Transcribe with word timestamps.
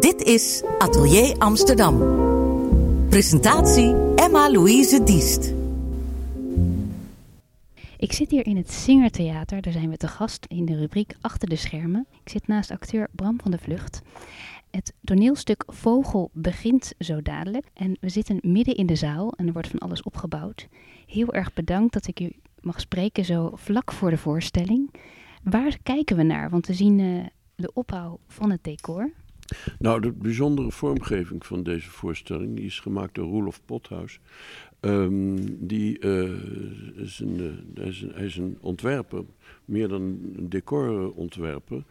Dit 0.00 0.22
is 0.22 0.62
Atelier 0.78 1.38
Amsterdam. 1.38 1.98
Presentatie 3.08 3.94
Emma-Louise 4.14 5.04
Diest. 5.04 5.52
Ik 7.98 8.12
zit 8.12 8.30
hier 8.30 8.46
in 8.46 8.56
het 8.56 8.70
Singertheater. 8.70 9.62
Daar 9.62 9.72
zijn 9.72 9.90
we 9.90 9.96
te 9.96 10.08
gast 10.08 10.46
in 10.48 10.64
de 10.64 10.76
rubriek 10.76 11.14
Achter 11.20 11.48
de 11.48 11.56
Schermen. 11.56 12.06
Ik 12.24 12.28
zit 12.30 12.46
naast 12.46 12.70
acteur 12.70 13.08
Bram 13.12 13.40
van 13.42 13.50
de 13.50 13.58
Vlucht. 13.58 14.02
Het 14.70 14.92
toneelstuk 15.04 15.64
Vogel 15.66 16.30
begint 16.32 16.92
zo 16.98 17.22
dadelijk. 17.22 17.66
En 17.74 17.96
we 18.00 18.08
zitten 18.08 18.38
midden 18.42 18.74
in 18.74 18.86
de 18.86 18.96
zaal 18.96 19.32
en 19.36 19.46
er 19.46 19.52
wordt 19.52 19.68
van 19.68 19.78
alles 19.78 20.02
opgebouwd. 20.02 20.68
Heel 21.06 21.32
erg 21.32 21.52
bedankt 21.52 21.92
dat 21.92 22.06
ik 22.06 22.20
u 22.20 22.32
mag 22.60 22.80
spreken 22.80 23.24
zo 23.24 23.50
vlak 23.54 23.92
voor 23.92 24.10
de 24.10 24.18
voorstelling. 24.18 24.94
Waar 25.42 25.78
kijken 25.82 26.16
we 26.16 26.22
naar? 26.22 26.50
Want 26.50 26.66
we 26.66 26.74
zien 26.74 26.98
uh, 26.98 27.24
de 27.54 27.72
opbouw 27.72 28.18
van 28.26 28.50
het 28.50 28.64
decor. 28.64 29.10
Nou, 29.78 30.00
de 30.00 30.12
bijzondere 30.12 30.70
vormgeving 30.70 31.46
van 31.46 31.62
deze 31.62 31.90
voorstelling 31.90 32.56
die 32.56 32.64
is 32.64 32.80
gemaakt 32.80 33.14
door 33.14 33.28
Roelof 33.28 33.60
Pothuis. 33.64 34.20
Um, 34.80 35.66
die, 35.66 35.98
is 36.94 37.18
een, 37.18 37.64
uh, 37.74 37.86
is 37.86 38.02
een, 38.02 38.12
hij 38.14 38.24
is 38.24 38.36
een 38.36 38.58
ontwerper, 38.60 39.24
meer 39.64 39.88
dan 39.88 40.02
een 40.02 40.48
decorontwerper. 40.48 41.84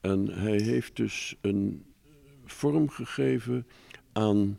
En 0.00 0.28
hij 0.28 0.60
heeft 0.60 0.96
dus 0.96 1.36
een 1.40 1.84
vorm 2.44 2.88
gegeven 2.88 3.66
aan 4.12 4.58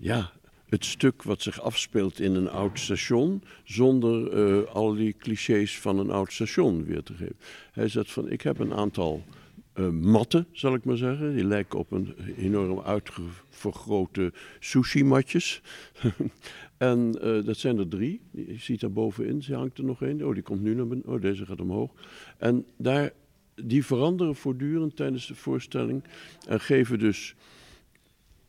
ja, 0.00 0.32
het 0.68 0.84
stuk 0.84 1.22
wat 1.22 1.42
zich 1.42 1.60
afspeelt 1.60 2.20
in 2.20 2.34
een 2.34 2.50
oud 2.50 2.78
station, 2.78 3.42
zonder 3.64 4.32
uh, 4.32 4.64
al 4.64 4.94
die 4.94 5.16
clichés 5.18 5.78
van 5.78 5.98
een 5.98 6.10
oud 6.10 6.32
station 6.32 6.84
weer 6.84 7.02
te 7.02 7.14
geven. 7.14 7.36
Hij 7.72 7.88
zegt 7.88 8.12
van, 8.12 8.30
ik 8.30 8.42
heb 8.42 8.58
een 8.58 8.74
aantal 8.74 9.24
uh, 9.78 9.88
matten, 9.88 10.46
zal 10.52 10.74
ik 10.74 10.84
maar 10.84 10.96
zeggen. 10.96 11.34
Die 11.34 11.44
lijken 11.44 11.78
op 11.78 11.92
een 11.92 12.14
enorm 12.36 12.80
uitvergrote 12.80 14.32
sushi-matjes. 14.58 15.62
en 16.76 17.14
uh, 17.22 17.44
dat 17.44 17.56
zijn 17.56 17.78
er 17.78 17.88
drie. 17.88 18.20
Je 18.30 18.58
ziet 18.58 18.80
daar 18.80 18.92
bovenin, 18.92 19.42
ze 19.42 19.54
hangt 19.54 19.78
er 19.78 19.84
nog 19.84 20.02
één. 20.02 20.26
Oh, 20.26 20.34
die 20.34 20.42
komt 20.42 20.62
nu 20.62 20.74
naar 20.74 20.86
beneden. 20.86 21.12
Oh, 21.12 21.20
deze 21.20 21.46
gaat 21.46 21.60
omhoog. 21.60 21.90
En 22.38 22.66
daar, 22.76 23.12
die 23.54 23.84
veranderen 23.84 24.34
voortdurend 24.34 24.96
tijdens 24.96 25.26
de 25.26 25.34
voorstelling. 25.34 26.04
En 26.48 26.60
geven 26.60 26.98
dus 26.98 27.34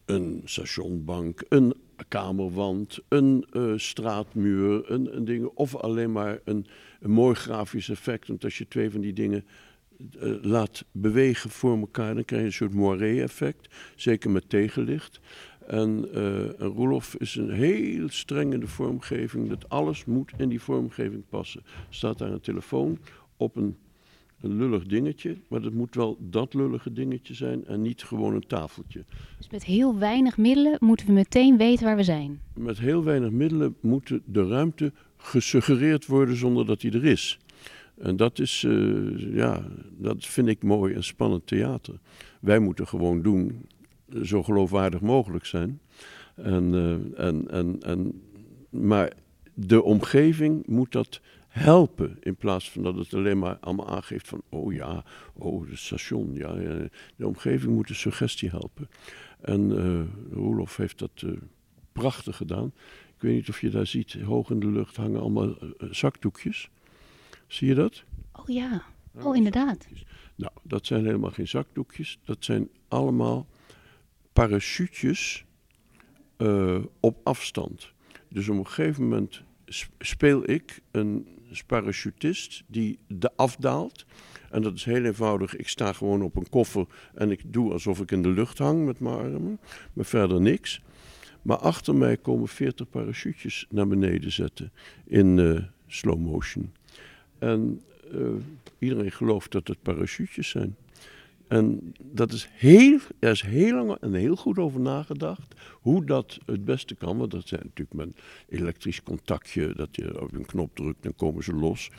een 0.05 0.41
stationbank, 0.45 1.45
een 1.49 1.73
kamerwand, 2.07 2.99
een 3.07 3.45
uh, 3.53 3.73
straatmuur, 3.75 4.91
een, 4.91 5.25
ding, 5.25 5.45
of 5.45 5.75
alleen 5.75 6.11
maar 6.11 6.39
een 6.43 6.65
mooi 7.01 7.35
grafisch 7.35 7.89
effect. 7.89 8.27
Want 8.27 8.43
als 8.43 8.57
je 8.57 8.67
twee 8.67 8.91
van 8.91 9.01
die 9.01 9.13
dingen 9.13 9.45
uh, 10.21 10.43
laat 10.43 10.85
bewegen 10.91 11.49
voor 11.49 11.77
elkaar, 11.77 12.15
dan 12.15 12.25
krijg 12.25 12.41
je 12.41 12.47
een 12.47 12.53
soort 12.53 12.73
moiré-effect, 12.73 13.75
zeker 13.95 14.29
met 14.29 14.49
tegenlicht. 14.49 15.19
En, 15.67 16.07
uh, 16.13 16.61
en 16.61 16.67
Roelof 16.67 17.15
is 17.15 17.35
een 17.35 17.51
heel 17.51 18.09
streng 18.09 18.53
in 18.53 18.59
de 18.59 18.67
vormgeving, 18.67 19.49
dat 19.49 19.69
alles 19.69 20.05
moet 20.05 20.31
in 20.37 20.49
die 20.49 20.61
vormgeving 20.61 21.23
passen. 21.29 21.63
Staat 21.89 22.17
daar 22.17 22.31
een 22.31 22.41
telefoon 22.41 22.99
op 23.37 23.55
een 23.55 23.77
een 24.41 24.57
lullig 24.57 24.85
dingetje, 24.85 25.37
maar 25.47 25.61
dat 25.61 25.73
moet 25.73 25.95
wel 25.95 26.17
dat 26.19 26.53
lullige 26.53 26.93
dingetje 26.93 27.33
zijn 27.33 27.65
en 27.65 27.81
niet 27.81 28.03
gewoon 28.03 28.33
een 28.33 28.47
tafeltje. 28.47 29.05
Dus 29.37 29.49
met 29.49 29.63
heel 29.63 29.97
weinig 29.97 30.37
middelen 30.37 30.77
moeten 30.79 31.05
we 31.05 31.11
meteen 31.11 31.57
weten 31.57 31.85
waar 31.85 31.95
we 31.95 32.03
zijn? 32.03 32.39
Met 32.53 32.79
heel 32.79 33.03
weinig 33.03 33.31
middelen 33.31 33.75
moet 33.81 34.19
de 34.25 34.47
ruimte 34.47 34.91
gesuggereerd 35.17 36.05
worden 36.05 36.35
zonder 36.35 36.65
dat 36.65 36.81
die 36.81 36.91
er 36.91 37.05
is. 37.05 37.39
En 37.99 38.15
dat 38.15 38.39
is, 38.39 38.63
uh, 38.63 39.33
ja, 39.35 39.67
dat 39.97 40.25
vind 40.25 40.47
ik 40.47 40.63
mooi 40.63 40.93
en 40.93 41.03
spannend 41.03 41.47
theater. 41.47 41.99
Wij 42.41 42.59
moeten 42.59 42.87
gewoon 42.87 43.21
doen, 43.21 43.65
zo 44.23 44.43
geloofwaardig 44.43 45.01
mogelijk 45.01 45.45
zijn. 45.45 45.79
En, 46.35 46.73
uh, 46.73 47.25
en, 47.25 47.51
en, 47.51 47.77
en, 47.81 48.21
maar 48.69 49.13
de 49.53 49.83
omgeving 49.83 50.67
moet 50.67 50.91
dat 50.91 51.21
helpen. 51.47 52.17
In 52.19 52.35
plaats 52.35 52.71
van 52.71 52.83
dat 52.83 52.95
het 52.95 53.13
alleen 53.13 53.39
maar 53.39 53.57
allemaal 53.59 53.89
aangeeft 53.89 54.27
van, 54.27 54.41
oh 54.49 54.73
ja, 54.73 55.03
oh 55.33 55.69
het 55.69 55.79
station. 55.79 56.33
Ja, 56.33 56.53
de 57.15 57.27
omgeving 57.27 57.73
moet 57.73 57.87
de 57.87 57.93
suggestie 57.93 58.49
helpen. 58.49 58.89
En 59.41 59.71
Roelof 60.31 60.77
heeft 60.77 60.99
dat 60.99 61.25
prachtig 61.91 62.35
gedaan. 62.35 62.73
Ik 63.15 63.21
weet 63.21 63.35
niet 63.35 63.49
of 63.49 63.61
je 63.61 63.69
daar 63.69 63.87
ziet, 63.87 64.13
hoog 64.13 64.49
in 64.49 64.59
de 64.59 64.71
lucht 64.71 64.95
hangen 64.95 65.21
allemaal 65.21 65.55
zakdoekjes. 65.79 66.69
Zie 67.49 67.67
je 67.67 67.75
dat? 67.75 68.03
Oh 68.31 68.47
ja, 68.47 68.83
oh 69.21 69.35
inderdaad. 69.35 69.87
Nou, 70.35 70.51
dat 70.63 70.85
zijn 70.85 71.05
helemaal 71.05 71.31
geen 71.31 71.47
zakdoekjes. 71.47 72.19
Dat 72.23 72.37
zijn 72.39 72.69
allemaal 72.87 73.47
parachutes 74.33 75.45
op 76.99 77.17
afstand. 77.23 77.93
Dus 78.29 78.49
op 78.49 78.57
een 78.57 78.67
gegeven 78.67 79.03
moment 79.03 79.43
speel 79.99 80.49
ik 80.49 80.81
een 80.91 81.27
parachutist 81.67 82.63
die 82.67 82.99
de 83.07 83.31
afdaalt. 83.35 84.05
En 84.51 84.61
dat 84.61 84.73
is 84.73 84.83
heel 84.83 85.03
eenvoudig. 85.03 85.55
Ik 85.55 85.67
sta 85.67 85.93
gewoon 85.93 86.21
op 86.21 86.35
een 86.35 86.49
koffer 86.49 86.85
en 87.13 87.31
ik 87.31 87.41
doe 87.53 87.71
alsof 87.71 87.99
ik 87.99 88.11
in 88.11 88.21
de 88.21 88.29
lucht 88.29 88.57
hang 88.57 88.85
met 88.85 88.99
mijn 88.99 89.15
armen. 89.15 89.59
Maar 89.93 90.05
verder 90.05 90.41
niks. 90.41 90.81
Maar 91.41 91.57
achter 91.57 91.95
mij 91.95 92.17
komen 92.17 92.47
40 92.47 92.89
parachutes 92.89 93.65
naar 93.69 93.87
beneden 93.87 94.31
zetten 94.31 94.71
in 95.05 95.37
uh, 95.37 95.63
slow 95.87 96.19
motion. 96.19 96.71
En 97.39 97.81
uh, 98.13 98.27
iedereen 98.79 99.11
gelooft 99.11 99.51
dat 99.51 99.67
het 99.67 99.81
parachutes 99.81 100.49
zijn. 100.49 100.75
En 101.47 101.93
dat 102.11 102.31
is 102.31 102.49
heel, 102.51 102.99
er 103.19 103.31
is 103.31 103.41
heel 103.41 103.75
lang 103.75 104.01
en 104.01 104.13
heel 104.13 104.35
goed 104.35 104.57
over 104.57 104.79
nagedacht 104.79 105.55
hoe 105.81 106.05
dat 106.05 106.39
het 106.45 106.65
beste 106.65 106.95
kan. 106.95 107.17
Want 107.17 107.31
dat 107.31 107.47
zijn 107.47 107.61
natuurlijk 107.63 107.93
met 107.93 108.07
een 108.07 108.57
elektrisch 108.59 109.03
contactje, 109.03 109.73
dat 109.75 109.89
je 109.91 110.21
op 110.21 110.33
een 110.33 110.45
knop 110.45 110.75
drukt, 110.75 111.03
dan 111.03 111.15
komen 111.15 111.43
ze 111.43 111.53
los. 111.53 111.89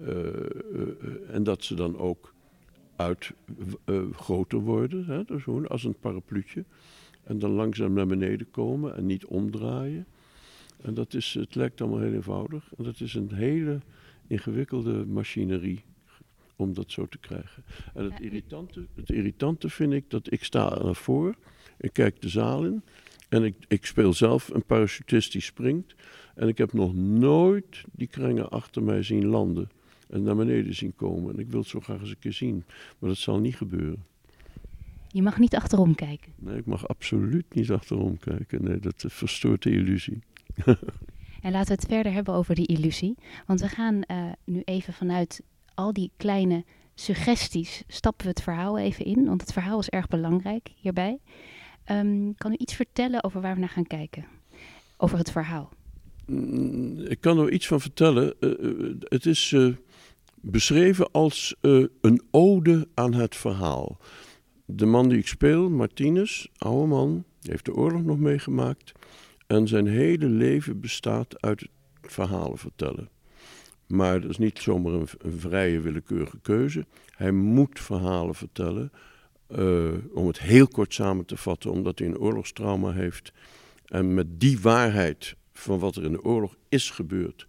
Uh, 0.00 0.08
uh, 0.08 0.88
en 1.30 1.42
dat 1.42 1.64
ze 1.64 1.74
dan 1.74 1.98
ook 1.98 2.34
uit 2.96 3.32
groter 4.12 4.58
worden, 4.58 5.04
hè, 5.06 5.24
dus 5.24 5.46
als 5.68 5.84
een 5.84 5.98
parapluutje. 6.00 6.64
En 7.24 7.38
dan 7.38 7.50
langzaam 7.50 7.92
naar 7.92 8.06
beneden 8.06 8.50
komen 8.50 8.96
en 8.96 9.06
niet 9.06 9.24
omdraaien. 9.24 10.06
En 10.82 10.94
dat 10.94 11.14
is, 11.14 11.34
het 11.38 11.54
lijkt 11.54 11.80
allemaal 11.80 12.00
heel 12.00 12.12
eenvoudig. 12.12 12.70
En 12.78 12.84
dat 12.84 13.00
is 13.00 13.14
een 13.14 13.34
hele 13.34 13.80
ingewikkelde 14.28 15.06
machinerie 15.06 15.84
om 16.56 16.74
dat 16.74 16.90
zo 16.90 17.06
te 17.06 17.18
krijgen. 17.18 17.64
En 17.94 18.04
het 18.04 18.20
irritante, 18.20 18.86
het 18.94 19.10
irritante 19.10 19.68
vind 19.68 19.92
ik 19.92 20.10
dat 20.10 20.32
ik 20.32 20.44
sta 20.44 20.78
ervoor, 20.78 21.34
ik 21.78 21.92
kijk 21.92 22.20
de 22.20 22.28
zaal 22.28 22.64
in 22.64 22.82
en 23.28 23.44
ik, 23.44 23.54
ik 23.68 23.86
speel 23.86 24.12
zelf 24.12 24.48
een 24.48 24.64
parachutist 24.64 25.32
die 25.32 25.40
springt. 25.40 25.94
En 26.34 26.48
ik 26.48 26.58
heb 26.58 26.72
nog 26.72 26.94
nooit 26.94 27.84
die 27.92 28.06
kringen 28.06 28.50
achter 28.50 28.82
mij 28.82 29.02
zien 29.02 29.26
landen 29.26 29.70
en 30.08 30.22
naar 30.22 30.36
beneden 30.36 30.74
zien 30.74 30.94
komen. 30.94 31.34
En 31.34 31.40
ik 31.40 31.50
wil 31.50 31.60
het 31.60 31.68
zo 31.68 31.80
graag 31.80 32.00
eens 32.00 32.10
een 32.10 32.18
keer 32.18 32.32
zien, 32.32 32.64
maar 32.98 33.08
dat 33.08 33.18
zal 33.18 33.40
niet 33.40 33.56
gebeuren. 33.56 34.04
Je 35.08 35.22
mag 35.22 35.38
niet 35.38 35.54
achterom 35.54 35.94
kijken. 35.94 36.32
Nee, 36.36 36.56
ik 36.56 36.66
mag 36.66 36.88
absoluut 36.88 37.54
niet 37.54 37.70
achterom 37.70 38.18
kijken. 38.18 38.64
Nee, 38.64 38.78
dat 38.78 39.04
verstoort 39.08 39.62
de 39.62 39.70
illusie. 39.70 40.18
en 41.42 41.52
laten 41.52 41.68
we 41.68 41.80
het 41.80 41.90
verder 41.90 42.12
hebben 42.12 42.34
over 42.34 42.54
die 42.54 42.66
illusie. 42.66 43.14
Want 43.46 43.60
we 43.60 43.68
gaan 43.68 43.94
uh, 43.94 44.24
nu 44.44 44.62
even 44.64 44.92
vanuit 44.92 45.42
al 45.74 45.92
die 45.92 46.10
kleine 46.16 46.64
suggesties 46.94 47.82
stappen 47.88 48.24
we 48.24 48.30
het 48.30 48.42
verhaal 48.42 48.78
even 48.78 49.04
in, 49.04 49.24
want 49.24 49.40
het 49.40 49.52
verhaal 49.52 49.78
is 49.78 49.88
erg 49.88 50.08
belangrijk 50.08 50.68
hierbij. 50.76 51.18
Um, 51.90 52.34
kan 52.34 52.52
u 52.52 52.54
iets 52.58 52.74
vertellen 52.74 53.24
over 53.24 53.40
waar 53.40 53.54
we 53.54 53.60
naar 53.60 53.68
gaan 53.68 53.86
kijken? 53.86 54.24
Over 54.96 55.18
het 55.18 55.30
verhaal? 55.30 55.72
Mm, 56.26 57.00
ik 57.00 57.20
kan 57.20 57.38
er 57.38 57.52
iets 57.52 57.66
van 57.66 57.80
vertellen. 57.80 58.34
Uh, 58.40 58.94
het 59.00 59.26
is 59.26 59.56
beschreven 60.40 61.10
als 61.10 61.54
een 62.00 62.22
ode 62.30 62.88
aan 62.94 63.14
het 63.14 63.36
verhaal. 63.36 63.98
De 64.64 64.86
man 64.86 65.08
die 65.08 65.18
ik 65.18 65.28
speel, 65.28 65.70
Martinez, 65.70 66.46
oude 66.56 66.86
man, 66.86 67.24
heeft 67.42 67.64
de 67.64 67.74
oorlog 67.74 68.02
nog 68.02 68.18
meegemaakt. 68.18 68.92
En 69.46 69.68
zijn 69.68 69.86
hele 69.86 70.26
leven 70.26 70.80
bestaat 70.80 71.42
uit 71.42 71.68
verhalen 72.02 72.58
vertellen. 72.58 73.08
Maar 73.86 74.20
dat 74.20 74.30
is 74.30 74.38
niet 74.38 74.58
zomaar 74.58 74.92
een, 74.92 75.08
vrije, 75.38 75.80
willekeurige 75.80 76.38
keuze. 76.42 76.86
Hij 77.10 77.30
moet 77.32 77.80
verhalen 77.80 78.34
vertellen. 78.34 78.92
Uh, 79.56 79.88
om 80.12 80.26
het 80.26 80.40
heel 80.40 80.68
kort 80.68 80.94
samen 80.94 81.24
te 81.24 81.36
vatten, 81.36 81.70
omdat 81.70 81.98
hij 81.98 82.08
een 82.08 82.18
oorlogstrauma 82.18 82.92
heeft. 82.92 83.32
En 83.86 84.14
met 84.14 84.40
die 84.40 84.60
waarheid 84.60 85.36
van 85.52 85.78
wat 85.78 85.96
er 85.96 86.04
in 86.04 86.12
de 86.12 86.24
oorlog 86.24 86.56
is 86.68 86.90
gebeurd, 86.90 87.46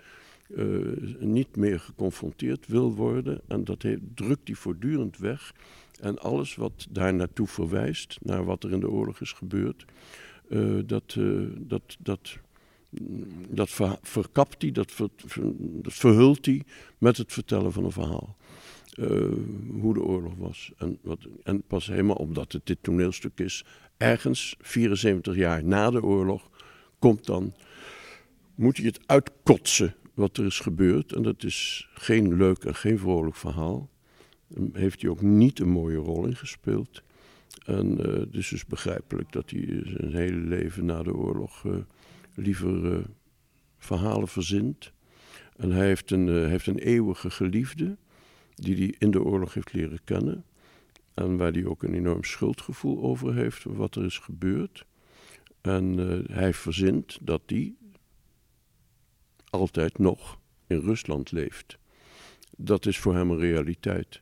uh, 0.50 0.98
niet 1.20 1.56
meer 1.56 1.80
geconfronteerd 1.80 2.68
wil 2.68 2.96
worden. 2.96 3.42
En 3.48 3.64
dat 3.64 3.82
heeft, 3.82 4.02
drukt 4.16 4.48
hij 4.48 4.56
voortdurend 4.56 5.18
weg. 5.18 5.54
En 6.00 6.20
alles 6.20 6.56
wat 6.56 6.88
daar 6.90 7.14
naartoe 7.14 7.48
verwijst, 7.48 8.18
naar 8.22 8.46
wat 8.46 8.64
er 8.64 8.72
in 8.72 8.80
de 8.80 8.90
oorlog 8.90 9.22
is 9.22 9.32
gebeurd, 9.32 9.86
uh, 10.50 10.82
dat, 10.86 11.18
dat, 11.58 11.98
dat 12.00 12.40
dat 13.50 13.70
verkapt 14.02 14.62
hij, 14.62 14.72
dat, 14.72 14.94
dat 15.62 15.94
verhult 15.94 16.46
hij 16.46 16.64
met 16.98 17.18
het 17.18 17.34
vertellen 17.34 17.72
van 17.72 17.84
een 17.84 17.92
verhaal. 17.92 18.38
Uh, 19.00 19.34
hoe 19.82 19.94
de 19.94 20.02
oorlog 20.02 20.34
was. 20.38 20.72
En, 20.78 20.98
wat, 21.02 21.20
en 21.44 21.62
pas 21.62 21.88
helemaal 21.88 22.16
omdat 22.16 22.52
het 22.52 22.66
dit 22.66 22.78
toneelstuk 22.82 23.40
is, 23.40 23.66
ergens 23.98 24.56
74 24.60 25.36
jaar 25.36 25.64
na 25.64 25.90
de 25.92 26.04
oorlog, 26.04 26.50
komt 27.00 27.26
dan, 27.26 27.54
moet 28.56 28.78
hij 28.78 28.86
het 28.86 29.00
uitkotsen 29.06 29.96
wat 30.14 30.38
er 30.38 30.46
is 30.46 30.60
gebeurd. 30.60 31.14
En 31.14 31.22
dat 31.22 31.44
is 31.44 31.90
geen 31.94 32.38
leuk 32.38 32.64
en 32.64 32.76
geen 32.76 33.00
vrolijk 33.00 33.36
verhaal. 33.36 33.90
heeft 34.74 35.02
hij 35.02 35.10
ook 35.10 35.22
niet 35.22 35.60
een 35.60 35.70
mooie 35.70 35.98
rol 35.98 36.26
in 36.26 36.36
gespeeld. 36.36 37.02
En 37.68 38.08
uh, 38.08 38.20
het 38.20 38.34
is 38.34 38.50
dus 38.50 38.66
begrijpelijk 38.66 39.32
dat 39.32 39.50
hij 39.50 39.82
zijn 39.84 40.14
hele 40.14 40.38
leven 40.38 40.86
na 40.86 41.04
de 41.04 41.14
oorlog 41.14 41.64
uh, 41.64 41.76
liever 42.34 43.06
verhalen 43.78 44.28
verzint. 44.28 44.92
En 45.56 45.72
hij 45.72 45.88
heeft 45.88 46.12
een, 46.12 46.28
heeft 46.28 46.68
een 46.68 46.78
eeuwige 46.78 47.30
geliefde 47.30 47.98
die 48.56 48.76
hij 48.76 48.96
in 48.98 49.12
de 49.12 49.24
oorlog 49.24 49.54
heeft 49.54 49.74
leren 49.74 50.04
kennen. 50.04 50.46
En 51.14 51.38
waar 51.38 51.52
hij 51.52 51.66
ook 51.66 51.84
een 51.84 51.94
enorm 51.94 52.24
schuldgevoel 52.24 53.02
over 53.02 53.34
heeft, 53.34 53.64
wat 53.64 53.96
er 53.96 54.06
is 54.06 54.18
gebeurd. 54.18 54.86
En 55.62 55.98
hij 56.32 56.54
verzint 56.54 57.18
dat 57.22 57.42
die 57.46 57.78
altijd 59.50 59.98
nog 59.98 60.40
in 60.68 60.80
Rusland 60.80 61.32
leeft. 61.32 61.78
Dat 62.58 62.86
is 62.86 62.98
voor 62.98 63.16
hem 63.16 63.32
een 63.32 63.40
realiteit. 63.40 64.22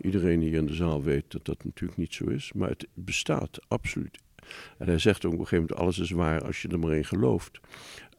Iedereen 0.00 0.40
hier 0.40 0.54
in 0.54 0.66
de 0.66 0.74
zaal 0.74 1.02
weet 1.02 1.30
dat 1.30 1.44
dat 1.44 1.64
natuurlijk 1.64 1.98
niet 1.98 2.14
zo 2.14 2.24
is, 2.24 2.52
maar 2.52 2.68
het 2.68 2.86
bestaat 2.94 3.58
absoluut. 3.68 4.18
En 4.78 4.86
hij 4.86 4.98
zegt 4.98 5.24
ook 5.24 5.32
op 5.32 5.38
een 5.38 5.46
gegeven 5.46 5.66
moment: 5.68 5.80
alles 5.80 5.98
is 5.98 6.10
waar 6.10 6.44
als 6.44 6.62
je 6.62 6.68
er 6.68 6.78
maar 6.78 6.94
in 6.94 7.04
gelooft. 7.04 7.60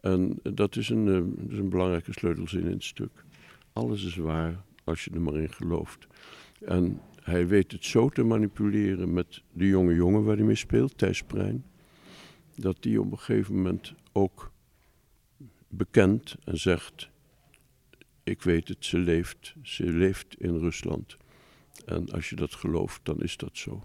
En 0.00 0.38
dat 0.42 0.76
is 0.76 0.88
een, 0.88 1.04
dat 1.04 1.50
is 1.52 1.58
een 1.58 1.68
belangrijke 1.68 2.12
sleutelzin 2.12 2.64
in 2.64 2.70
het 2.70 2.84
stuk. 2.84 3.24
Alles 3.72 4.04
is 4.04 4.16
waar 4.16 4.64
als 4.84 5.04
je 5.04 5.10
er 5.10 5.20
maar 5.20 5.36
in 5.36 5.52
gelooft. 5.52 6.06
En 6.60 7.00
hij 7.22 7.46
weet 7.46 7.72
het 7.72 7.84
zo 7.84 8.08
te 8.08 8.22
manipuleren 8.22 9.12
met 9.12 9.42
de 9.52 9.66
jonge 9.66 9.94
jongen 9.94 10.24
waar 10.24 10.36
hij 10.36 10.44
mee 10.44 10.54
speelt, 10.54 10.98
Thijs 10.98 11.22
Prijn, 11.22 11.64
dat 12.56 12.76
die 12.80 13.00
op 13.00 13.12
een 13.12 13.18
gegeven 13.18 13.54
moment 13.54 13.94
ook 14.12 14.52
bekend 15.68 16.36
en 16.44 16.58
zegt: 16.58 17.10
Ik 18.22 18.42
weet 18.42 18.68
het, 18.68 18.84
ze 18.84 18.98
leeft, 18.98 19.54
ze 19.62 19.84
leeft 19.84 20.36
in 20.38 20.58
Rusland. 20.58 21.16
En 21.84 22.10
als 22.10 22.30
je 22.30 22.36
dat 22.36 22.54
gelooft, 22.54 23.00
dan 23.02 23.22
is 23.22 23.36
dat 23.36 23.50
zo. 23.52 23.82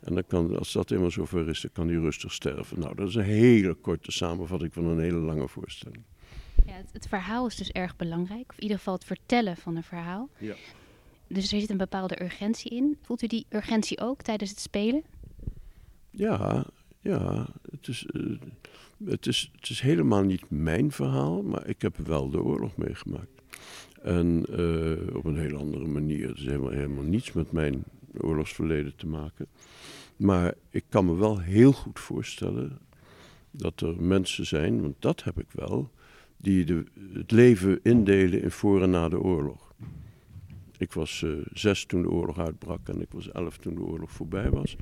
En 0.00 0.14
dan 0.14 0.26
kan, 0.26 0.58
als 0.58 0.72
dat 0.72 0.90
eenmaal 0.90 1.10
zover 1.10 1.48
is, 1.48 1.60
dan 1.60 1.72
kan 1.72 1.88
hij 1.88 1.96
rustig 1.96 2.32
sterven. 2.32 2.80
Nou, 2.80 2.94
dat 2.94 3.08
is 3.08 3.14
een 3.14 3.22
hele 3.22 3.74
korte 3.74 4.12
samenvatting 4.12 4.72
van 4.72 4.84
een 4.84 4.98
hele 4.98 5.18
lange 5.18 5.48
voorstelling. 5.48 6.02
Ja, 6.66 6.72
het, 6.72 6.88
het, 6.92 7.08
verhaal 7.08 7.46
is 7.46 7.56
dus 7.56 7.70
erg 7.70 7.96
belangrijk. 7.96 8.50
Of 8.50 8.56
in 8.56 8.62
ieder 8.62 8.76
geval 8.76 8.94
het 8.94 9.04
vertellen 9.04 9.56
van 9.56 9.76
een 9.76 9.82
verhaal. 9.82 10.28
Ja. 10.38 10.54
Dus 11.26 11.52
er 11.52 11.60
zit 11.60 11.70
een 11.70 11.76
bepaalde 11.76 12.22
urgentie 12.22 12.70
in. 12.70 12.98
Voelt 13.02 13.22
u 13.22 13.26
die 13.26 13.46
urgentie 13.48 14.00
ook 14.00 14.22
tijdens 14.22 14.50
het 14.50 14.60
spelen? 14.60 15.02
Ja, 16.10 16.66
ja. 17.00 17.46
Het 17.70 17.88
is, 17.88 18.06
uh, 18.12 18.40
het 19.04 19.26
is, 19.26 19.50
het 19.56 19.70
is 19.70 19.80
helemaal 19.80 20.22
niet 20.22 20.50
mijn 20.50 20.92
verhaal, 20.92 21.42
maar 21.42 21.66
ik 21.66 21.82
heb 21.82 21.96
wel 21.96 22.30
de 22.30 22.42
oorlog 22.42 22.76
meegemaakt. 22.76 23.31
En 24.02 24.44
uh, 24.50 25.16
op 25.16 25.24
een 25.24 25.38
heel 25.38 25.56
andere 25.56 25.86
manier. 25.86 26.28
Het 26.28 26.38
is 26.38 26.44
helemaal, 26.44 26.70
helemaal 26.70 27.04
niets 27.04 27.32
met 27.32 27.52
mijn 27.52 27.84
oorlogsverleden 28.20 28.96
te 28.96 29.06
maken. 29.06 29.46
Maar 30.16 30.54
ik 30.70 30.84
kan 30.88 31.04
me 31.04 31.14
wel 31.14 31.38
heel 31.38 31.72
goed 31.72 32.00
voorstellen 32.00 32.78
dat 33.50 33.80
er 33.80 34.02
mensen 34.02 34.46
zijn, 34.46 34.80
want 34.80 34.94
dat 34.98 35.24
heb 35.24 35.40
ik 35.40 35.50
wel, 35.52 35.90
die 36.36 36.64
de, 36.64 36.84
het 37.12 37.30
leven 37.30 37.80
indelen 37.82 38.42
in 38.42 38.50
voor 38.50 38.82
en 38.82 38.90
na 38.90 39.08
de 39.08 39.20
oorlog. 39.20 39.72
Ik 40.78 40.92
was 40.92 41.20
uh, 41.20 41.46
zes 41.52 41.84
toen 41.84 42.02
de 42.02 42.10
oorlog 42.10 42.38
uitbrak 42.38 42.88
en 42.88 43.00
ik 43.00 43.10
was 43.10 43.30
elf 43.30 43.56
toen 43.56 43.74
de 43.74 43.82
oorlog 43.82 44.10
voorbij 44.10 44.50
was. 44.50 44.76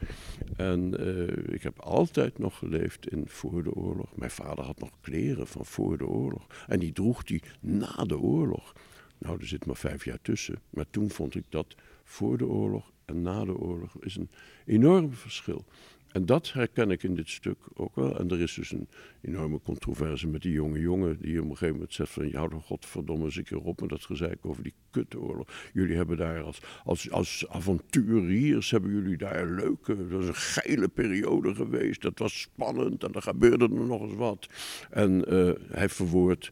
En 0.57 0.95
uh, 1.01 1.55
ik 1.55 1.63
heb 1.63 1.79
altijd 1.79 2.39
nog 2.39 2.59
geleefd 2.59 3.09
in 3.09 3.25
voor 3.27 3.63
de 3.63 3.75
oorlog. 3.75 4.17
Mijn 4.17 4.31
vader 4.31 4.65
had 4.65 4.79
nog 4.79 4.91
kleren 5.01 5.47
van 5.47 5.65
voor 5.65 5.99
de 5.99 6.07
oorlog. 6.07 6.47
En 6.67 6.79
die 6.79 6.93
droeg 6.93 7.25
die 7.25 7.43
na 7.61 8.05
de 8.05 8.19
oorlog. 8.19 8.73
Nou, 9.21 9.41
er 9.41 9.47
zit 9.47 9.67
maar 9.67 9.77
vijf 9.77 10.05
jaar 10.05 10.21
tussen. 10.23 10.61
Maar 10.71 10.87
toen 10.91 11.11
vond 11.11 11.35
ik 11.35 11.45
dat 11.49 11.75
voor 12.05 12.39
de 12.39 12.47
oorlog 12.47 12.93
en 13.05 13.23
na 13.23 13.45
de 13.45 13.57
oorlog 13.57 13.97
is 14.01 14.17
een 14.17 14.31
enorm 14.65 15.13
verschil. 15.13 15.65
En 16.13 16.27
dat 16.27 16.53
herken 16.53 16.91
ik 16.91 17.03
in 17.03 17.15
dit 17.15 17.29
stuk 17.29 17.59
ook 17.75 17.97
wel. 17.97 18.19
En 18.19 18.31
er 18.31 18.41
is 18.41 18.55
dus 18.55 18.73
een 18.73 18.89
enorme 19.21 19.61
controverse 19.63 20.27
met 20.27 20.43
die 20.43 20.53
jonge 20.53 20.81
jongen 20.81 21.19
die 21.21 21.39
op 21.39 21.45
een 21.45 21.51
gegeven 21.51 21.75
moment 21.75 21.95
zegt 21.95 22.11
van... 22.11 22.29
ja, 22.29 22.49
godverdomme 22.49 23.25
eens 23.25 23.37
een 23.37 23.45
keer 23.45 23.61
op 23.61 23.81
met 23.81 23.89
dat 23.91 24.05
gezeik 24.05 24.39
over 24.47 24.63
die 24.63 24.75
kutoorlog. 24.91 25.49
Jullie 25.73 25.97
hebben 25.97 26.17
daar 26.17 26.43
als, 26.43 26.61
als, 26.85 27.11
als 27.11 27.49
avonturiers, 27.49 28.71
hebben 28.71 28.91
jullie 28.91 29.17
daar 29.17 29.43
een 29.43 29.55
leuke... 29.55 30.09
dat 30.09 30.23
is 30.23 30.29
een 30.29 30.35
geile 30.35 30.89
periode 30.89 31.55
geweest, 31.55 32.03
dat 32.03 32.19
was 32.19 32.41
spannend 32.41 33.05
en 33.05 33.13
er 33.13 33.23
gebeurde 33.23 33.65
er 33.65 33.87
nog 33.87 34.01
eens 34.01 34.15
wat. 34.15 34.49
En 34.91 35.35
uh, 35.35 35.53
hij 35.69 35.89
verwoordt 35.89 36.51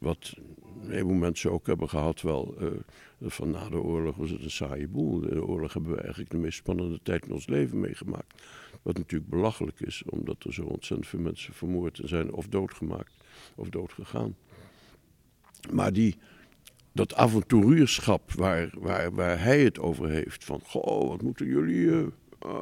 wat 0.00 0.34
een 0.84 0.90
heleboel 0.90 1.16
mensen 1.16 1.52
ook 1.52 1.66
hebben 1.66 1.88
gehad 1.88 2.20
wel... 2.20 2.54
Uh, 2.60 2.68
van 3.26 3.50
na 3.50 3.68
de 3.68 3.80
oorlog 3.80 4.16
was 4.16 4.30
het 4.30 4.42
een 4.42 4.50
saaie 4.50 4.88
boel. 4.88 5.20
De 5.20 5.46
oorlog 5.46 5.72
hebben 5.72 5.92
we 5.92 6.00
eigenlijk 6.00 6.30
de 6.30 6.36
meest 6.36 6.58
spannende 6.58 7.00
tijd 7.02 7.24
in 7.24 7.32
ons 7.32 7.46
leven 7.46 7.80
meegemaakt. 7.80 8.42
Wat 8.82 8.96
natuurlijk 8.96 9.30
belachelijk 9.30 9.80
is, 9.80 10.02
omdat 10.08 10.44
er 10.44 10.54
zo 10.54 10.62
ontzettend 10.62 11.08
veel 11.08 11.20
mensen 11.20 11.54
vermoord 11.54 12.00
zijn 12.04 12.32
of 12.32 12.46
doodgemaakt 12.48 13.12
of 13.54 13.68
doodgegaan. 13.68 14.36
Maar 15.72 15.92
die, 15.92 16.16
dat 16.92 17.14
avonturierschap 17.14 18.32
waar, 18.32 18.70
waar, 18.78 19.14
waar 19.14 19.42
hij 19.42 19.60
het 19.60 19.78
over 19.78 20.08
heeft, 20.08 20.44
van 20.44 20.60
goh, 20.64 21.08
wat 21.08 21.22
moeten 21.22 21.46
jullie, 21.46 21.86
uh, 21.86 22.10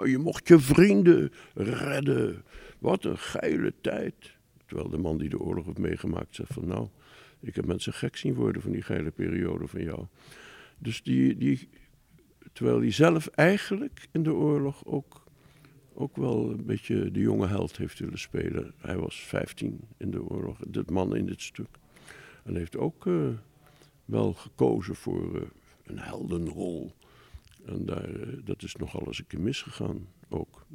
je 0.05 0.19
mocht 0.19 0.49
je 0.49 0.59
vrienden 0.59 1.33
redden. 1.55 2.45
Wat 2.79 3.05
een 3.05 3.19
geile 3.19 3.75
tijd. 3.81 4.15
Terwijl 4.67 4.89
de 4.89 4.99
man 4.99 5.19
die 5.19 5.29
de 5.29 5.41
oorlog 5.41 5.65
heeft 5.65 5.79
meegemaakt 5.79 6.35
zegt 6.35 6.53
van 6.53 6.67
nou, 6.67 6.89
ik 7.43 7.55
heb 7.55 7.67
mensen 7.67 7.93
gek 7.93 8.17
zien 8.17 8.35
worden 8.35 8.63
van 8.63 8.73
die 8.73 8.83
geile 8.83 9.11
periode 9.11 9.67
van 9.67 9.83
jou. 9.83 10.07
Dus 10.79 11.03
die, 11.03 11.37
die, 11.37 11.69
terwijl 12.53 12.81
hij 12.81 12.91
zelf 12.91 13.27
eigenlijk 13.27 14.09
in 14.13 14.23
de 14.23 14.35
oorlog 14.35 14.85
ook, 14.85 15.25
ook 15.93 16.17
wel 16.17 16.51
een 16.51 16.67
beetje 16.67 17.11
de 17.11 17.21
jonge 17.21 17.47
held 17.47 17.77
heeft 17.77 17.99
willen 17.99 18.19
spelen. 18.19 18.75
Hij 18.79 18.97
was 18.97 19.21
15 19.21 19.81
in 19.97 20.11
de 20.11 20.23
oorlog, 20.23 20.59
dit 20.69 20.91
man 20.91 21.17
in 21.17 21.27
dit 21.27 21.43
stuk. 21.43 21.79
En 22.45 22.57
heeft 22.57 22.77
ook 22.77 23.07
uh, 23.07 23.29
wel 24.05 24.33
gekozen 24.33 24.95
voor 24.95 25.37
uh, 25.37 25.43
een 25.85 25.99
heldenrol. 25.99 26.93
En 27.65 27.87
daar, 27.87 28.11
uh, 28.11 28.39
dat 28.45 28.63
is 28.63 28.77
nogal 28.77 29.07
eens 29.07 29.19
een 29.19 29.27
keer 29.27 29.41
misgegaan 29.41 30.09
ook. 30.29 30.67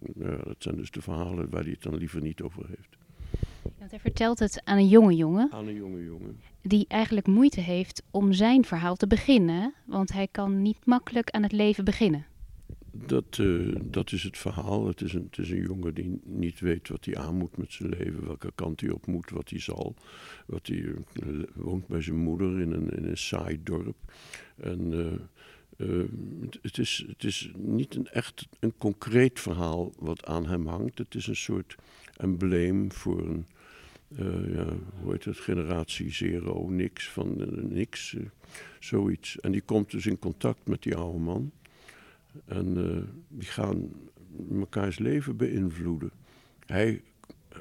dat 0.44 0.56
zijn 0.58 0.75
dus 0.75 0.92
de 0.92 1.02
verhalen 1.02 1.50
waar 1.50 1.62
hij 1.62 1.72
het 1.72 1.81
dan 1.81 1.96
liever 1.96 2.22
niet 2.22 2.42
over 2.42 2.68
heeft. 2.68 2.98
Want 3.88 4.01
hij 4.01 4.12
vertelt 4.12 4.39
het 4.39 4.62
aan 4.63 4.77
een 4.77 4.88
jonge 4.88 5.15
jongen. 5.15 5.51
Aan 5.51 5.67
een 5.67 5.75
jonge 5.75 6.03
jongen. 6.03 6.39
Die 6.62 6.86
eigenlijk 6.88 7.27
moeite 7.27 7.62
heeft 7.62 8.03
om 8.12 8.34
zijn 8.34 8.65
verhaal 8.65 8.96
te 8.96 9.08
beginnen. 9.08 9.74
Want 9.86 10.13
hij 10.13 10.27
kan 10.32 10.62
niet 10.62 10.86
makkelijk 10.86 11.29
aan 11.29 11.44
het 11.44 11.51
leven 11.51 11.86
beginnen. 11.86 12.25
Dat, 12.91 13.38
uh, 13.38 13.75
dat 13.84 14.12
is 14.12 14.24
het 14.24 14.38
verhaal. 14.38 14.88
Het 14.88 15.01
is, 15.01 15.13
een, 15.13 15.27
het 15.29 15.38
is 15.38 15.50
een 15.50 15.62
jongen 15.62 15.94
die 15.94 16.22
niet 16.24 16.60
weet 16.60 16.89
wat 16.89 17.06
hij 17.06 17.17
aan 17.17 17.36
moet 17.36 17.58
met 17.58 17.74
zijn 17.74 17.89
leven. 17.89 18.25
Welke 18.25 18.51
kant 18.56 18.82
hij 18.82 18.89
op 18.89 19.06
moet, 19.06 19.29
wat 19.29 19.50
hij 19.50 19.60
zal. 19.60 19.96
Wat 20.46 20.67
hij 20.67 20.77
uh, 20.77 20.96
woont 21.53 21.88
bij 21.88 22.01
zijn 22.01 22.17
moeder 22.17 22.60
in 22.60 22.72
een, 22.72 22.89
in 22.89 23.06
een 23.06 23.17
saai 23.17 23.60
dorp. 23.63 23.98
En... 24.56 24.94
Uh, 24.94 25.06
uh, 25.77 26.06
het, 26.62 26.77
is, 26.77 27.06
het 27.08 27.24
is 27.24 27.51
niet 27.58 27.96
een 27.96 28.08
echt 28.08 28.48
een 28.60 28.74
concreet 28.77 29.39
verhaal 29.39 29.91
wat 30.00 30.25
aan 30.25 30.46
hem 30.46 30.67
hangt. 30.67 30.98
Het 30.98 31.15
is 31.15 31.27
een 31.27 31.36
soort 31.36 31.75
embleem 32.15 32.91
voor 32.91 33.27
een, 33.27 33.46
uh, 34.08 34.54
ja, 34.54 34.66
hoe 35.02 35.12
heet 35.12 35.26
het, 35.26 35.38
generatie 35.38 36.12
zero, 36.12 36.70
niks, 36.70 37.10
van 37.10 37.36
uh, 37.42 37.64
niks, 37.64 38.16
zoiets. 38.80 39.40
En 39.40 39.52
die 39.52 39.62
komt 39.62 39.92
dus 39.92 40.06
in 40.06 40.20
contact 40.20 40.68
met 40.68 40.84
die 40.84 40.96
oude 40.96 41.20
man. 41.20 41.52
En 42.46 42.74
die 43.28 43.48
gaan 43.48 43.92
mekaars 44.48 45.00
leven 45.00 45.38
beïnvloeden. 45.38 46.12
Hij 46.66 47.02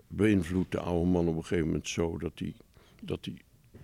beïnvloedt 0.07 0.73
de 0.73 0.81
oude 0.81 1.11
man 1.11 1.29
op 1.29 1.37
een 1.37 1.43
gegeven 1.43 1.67
moment 1.67 1.88
zo 1.88 2.19
dat 2.19 2.38
hij, 2.38 2.55
dat 3.00 3.29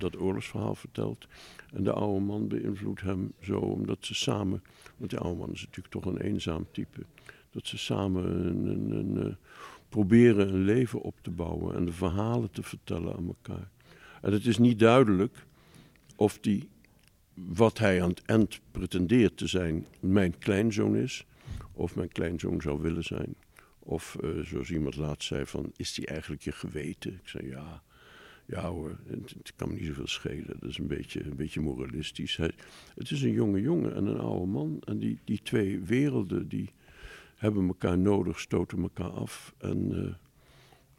dat 0.02 0.20
oorlogsverhaal 0.20 0.74
vertelt. 0.74 1.26
En 1.72 1.84
de 1.84 1.92
oude 1.92 2.20
man 2.20 2.48
beïnvloedt 2.48 3.00
hem 3.00 3.32
zo 3.40 3.58
omdat 3.58 3.98
ze 4.00 4.14
samen, 4.14 4.62
want 4.96 5.10
de 5.10 5.18
oude 5.18 5.38
man 5.38 5.52
is 5.52 5.60
natuurlijk 5.60 5.94
toch 5.94 6.04
een 6.04 6.20
eenzaam 6.20 6.66
type, 6.70 7.04
dat 7.50 7.66
ze 7.66 7.78
samen 7.78 8.46
een, 8.46 8.66
een, 8.66 9.16
een, 9.16 9.36
proberen 9.92 10.48
een 10.48 10.64
leven 10.64 11.00
op 11.00 11.14
te 11.22 11.30
bouwen 11.30 11.76
en 11.76 11.84
de 11.84 11.92
verhalen 11.92 12.50
te 12.50 12.62
vertellen 12.62 13.16
aan 13.16 13.26
elkaar. 13.26 13.68
En 14.22 14.32
het 14.32 14.46
is 14.46 14.58
niet 14.58 14.78
duidelijk 14.78 15.46
of 16.16 16.38
die, 16.38 16.68
wat 17.34 17.78
hij 17.78 18.02
aan 18.02 18.08
het 18.08 18.22
eind 18.24 18.60
pretendeert 18.70 19.36
te 19.36 19.46
zijn, 19.46 19.86
mijn 20.00 20.38
kleinzoon 20.38 20.96
is, 20.96 21.26
of 21.72 21.94
mijn 21.96 22.08
kleinzoon 22.08 22.60
zou 22.60 22.82
willen 22.82 23.04
zijn. 23.04 23.34
Of 23.78 24.16
uh, 24.22 24.44
zoals 24.44 24.70
iemand 24.70 24.96
laatst 24.96 25.28
zei 25.28 25.46
van, 25.46 25.72
is 25.76 25.94
die 25.94 26.06
eigenlijk 26.06 26.42
je 26.42 26.52
geweten? 26.52 27.12
Ik 27.12 27.28
zei 27.28 27.48
ja, 27.48 27.82
Ja 28.46 28.68
hoor, 28.68 28.98
het, 29.06 29.52
kan 29.56 29.68
me 29.68 29.74
niet 29.74 29.86
zoveel 29.86 30.06
schelen. 30.06 30.56
Dat 30.60 30.70
is 30.70 30.78
een 30.78 30.86
beetje, 30.86 31.24
een 31.24 31.36
beetje 31.36 31.60
moralistisch. 31.60 32.36
Het 32.36 33.10
is 33.10 33.22
een 33.22 33.32
jonge 33.32 33.60
jongen 33.60 33.94
en 33.94 34.06
een 34.06 34.18
oude 34.18 34.46
man. 34.46 34.82
En 34.84 34.98
die, 34.98 35.18
die 35.24 35.40
twee 35.42 35.80
werelden 35.80 36.48
die 36.48 36.70
hebben 37.42 37.66
elkaar 37.66 37.98
nodig, 37.98 38.40
stoten 38.40 38.82
elkaar 38.82 39.10
af. 39.10 39.54
En 39.58 39.92
uh, 39.92 40.14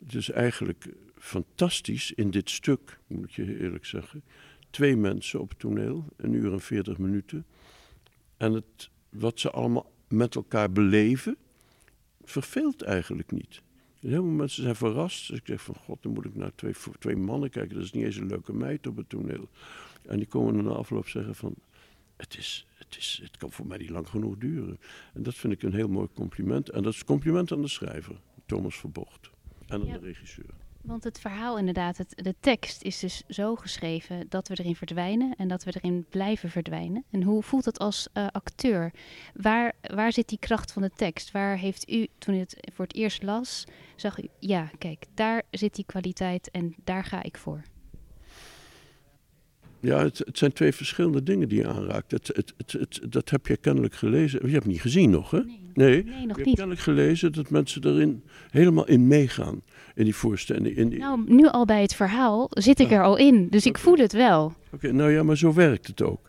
het 0.05 0.13
is 0.13 0.29
eigenlijk 0.29 0.87
fantastisch 1.17 2.11
in 2.11 2.31
dit 2.31 2.49
stuk, 2.49 2.99
moet 3.07 3.33
je 3.33 3.59
eerlijk 3.59 3.85
zeggen. 3.85 4.23
Twee 4.69 4.95
mensen 4.95 5.39
op 5.39 5.49
het 5.49 5.59
toneel, 5.59 6.05
een 6.15 6.33
uur 6.33 6.51
en 6.51 6.61
veertig 6.61 6.97
minuten. 6.97 7.45
En 8.37 8.53
het, 8.53 8.89
wat 9.09 9.39
ze 9.39 9.51
allemaal 9.51 9.91
met 10.07 10.35
elkaar 10.35 10.71
beleven, 10.71 11.37
verveelt 12.23 12.81
eigenlijk 12.81 13.31
niet. 13.31 13.61
Heel 13.99 14.23
veel 14.23 14.23
mensen 14.23 14.63
zijn 14.63 14.75
verrast. 14.75 15.27
Dus 15.27 15.37
ik 15.37 15.45
zeg 15.45 15.61
van, 15.61 15.75
god, 15.75 16.03
dan 16.03 16.13
moet 16.13 16.25
ik 16.25 16.35
naar 16.35 16.55
twee, 16.55 16.73
twee 16.99 17.15
mannen 17.15 17.49
kijken. 17.49 17.75
Dat 17.75 17.83
is 17.83 17.91
niet 17.91 18.05
eens 18.05 18.17
een 18.17 18.27
leuke 18.27 18.53
meid 18.53 18.87
op 18.87 18.97
het 18.97 19.09
toneel. 19.09 19.49
En 20.05 20.17
die 20.17 20.27
komen 20.27 20.53
dan 20.53 20.63
na 20.63 20.71
afloop 20.71 21.07
zeggen 21.07 21.35
van, 21.35 21.55
het, 22.17 22.37
is, 22.37 22.67
het, 22.73 22.97
is, 22.97 23.19
het 23.23 23.37
kan 23.37 23.51
voor 23.51 23.67
mij 23.67 23.77
niet 23.77 23.89
lang 23.89 24.07
genoeg 24.07 24.37
duren. 24.37 24.79
En 25.13 25.23
dat 25.23 25.35
vind 25.35 25.53
ik 25.53 25.63
een 25.63 25.73
heel 25.73 25.89
mooi 25.89 26.07
compliment. 26.13 26.69
En 26.69 26.83
dat 26.83 26.93
is 26.93 27.03
compliment 27.03 27.51
aan 27.51 27.61
de 27.61 27.67
schrijver, 27.67 28.15
Thomas 28.45 28.75
Verbocht. 28.75 29.29
En 29.67 29.81
aan 29.81 29.91
de 29.91 29.99
regisseur. 29.99 30.53
Want 30.83 31.03
het 31.03 31.19
verhaal 31.19 31.57
inderdaad, 31.57 31.97
het, 31.97 32.13
de 32.15 32.35
tekst 32.39 32.81
is 32.81 32.99
dus 32.99 33.23
zo 33.27 33.55
geschreven 33.55 34.25
dat 34.29 34.47
we 34.47 34.59
erin 34.59 34.75
verdwijnen 34.75 35.35
en 35.35 35.47
dat 35.47 35.63
we 35.63 35.73
erin 35.75 36.05
blijven 36.09 36.49
verdwijnen. 36.49 37.03
En 37.09 37.23
hoe 37.23 37.43
voelt 37.43 37.65
het 37.65 37.79
als 37.79 38.07
uh, 38.13 38.27
acteur? 38.31 38.93
Waar, 39.33 39.73
waar 39.81 40.11
zit 40.11 40.29
die 40.29 40.39
kracht 40.39 40.71
van 40.71 40.81
de 40.81 40.91
tekst? 40.95 41.31
Waar 41.31 41.57
heeft 41.57 41.89
u, 41.89 42.07
toen 42.17 42.35
u 42.35 42.37
het 42.37 42.71
voor 42.73 42.85
het 42.85 42.95
eerst 42.95 43.23
las, 43.23 43.63
zag 43.95 44.23
u, 44.23 44.27
ja, 44.39 44.69
kijk, 44.77 45.05
daar 45.13 45.43
zit 45.51 45.75
die 45.75 45.85
kwaliteit 45.85 46.51
en 46.51 46.75
daar 46.83 47.03
ga 47.03 47.23
ik 47.23 47.37
voor? 47.37 47.61
Ja, 49.83 50.03
het, 50.03 50.17
het, 50.17 50.37
zijn 50.37 50.53
twee 50.53 50.73
verschillende 50.73 51.23
dingen 51.23 51.49
die 51.49 51.59
je 51.59 51.67
aanraakt. 51.67 52.11
Het, 52.11 52.43
het, 52.67 52.99
dat 53.09 53.29
heb 53.29 53.47
je 53.47 53.57
kennelijk 53.57 53.93
gelezen. 53.93 54.47
Je 54.47 54.53
hebt 54.53 54.65
niet 54.65 54.81
gezien 54.81 55.09
nog, 55.09 55.31
hè? 55.31 55.37
Nee, 55.37 55.53
nee, 55.73 56.03
nee 56.03 56.25
nog 56.25 56.37
je 56.37 56.43
hebt 56.43 56.55
kennelijk 56.55 56.81
gelezen 56.81 57.33
dat 57.33 57.49
mensen 57.49 57.83
erin 57.83 58.23
helemaal 58.51 58.87
in 58.87 59.07
meegaan. 59.07 59.61
In 59.95 60.03
die 60.03 60.15
voorstelling. 60.15 60.75
In 60.75 60.89
die... 60.89 60.99
Nou, 60.99 61.23
nu 61.25 61.47
al 61.47 61.65
bij 61.65 61.81
het 61.81 61.95
verhaal 61.95 62.47
zit 62.49 62.79
ik 62.79 62.91
er 62.91 63.03
al 63.03 63.17
in. 63.17 63.47
Dus 63.49 63.65
ik 63.65 63.77
voel 63.77 63.97
het 63.97 64.13
wel. 64.13 64.53
Oké, 64.71 64.91
nou 64.91 65.11
ja, 65.11 65.23
maar 65.23 65.37
zo 65.37 65.53
werkt 65.53 65.87
het 65.87 66.01
ook 66.01 66.19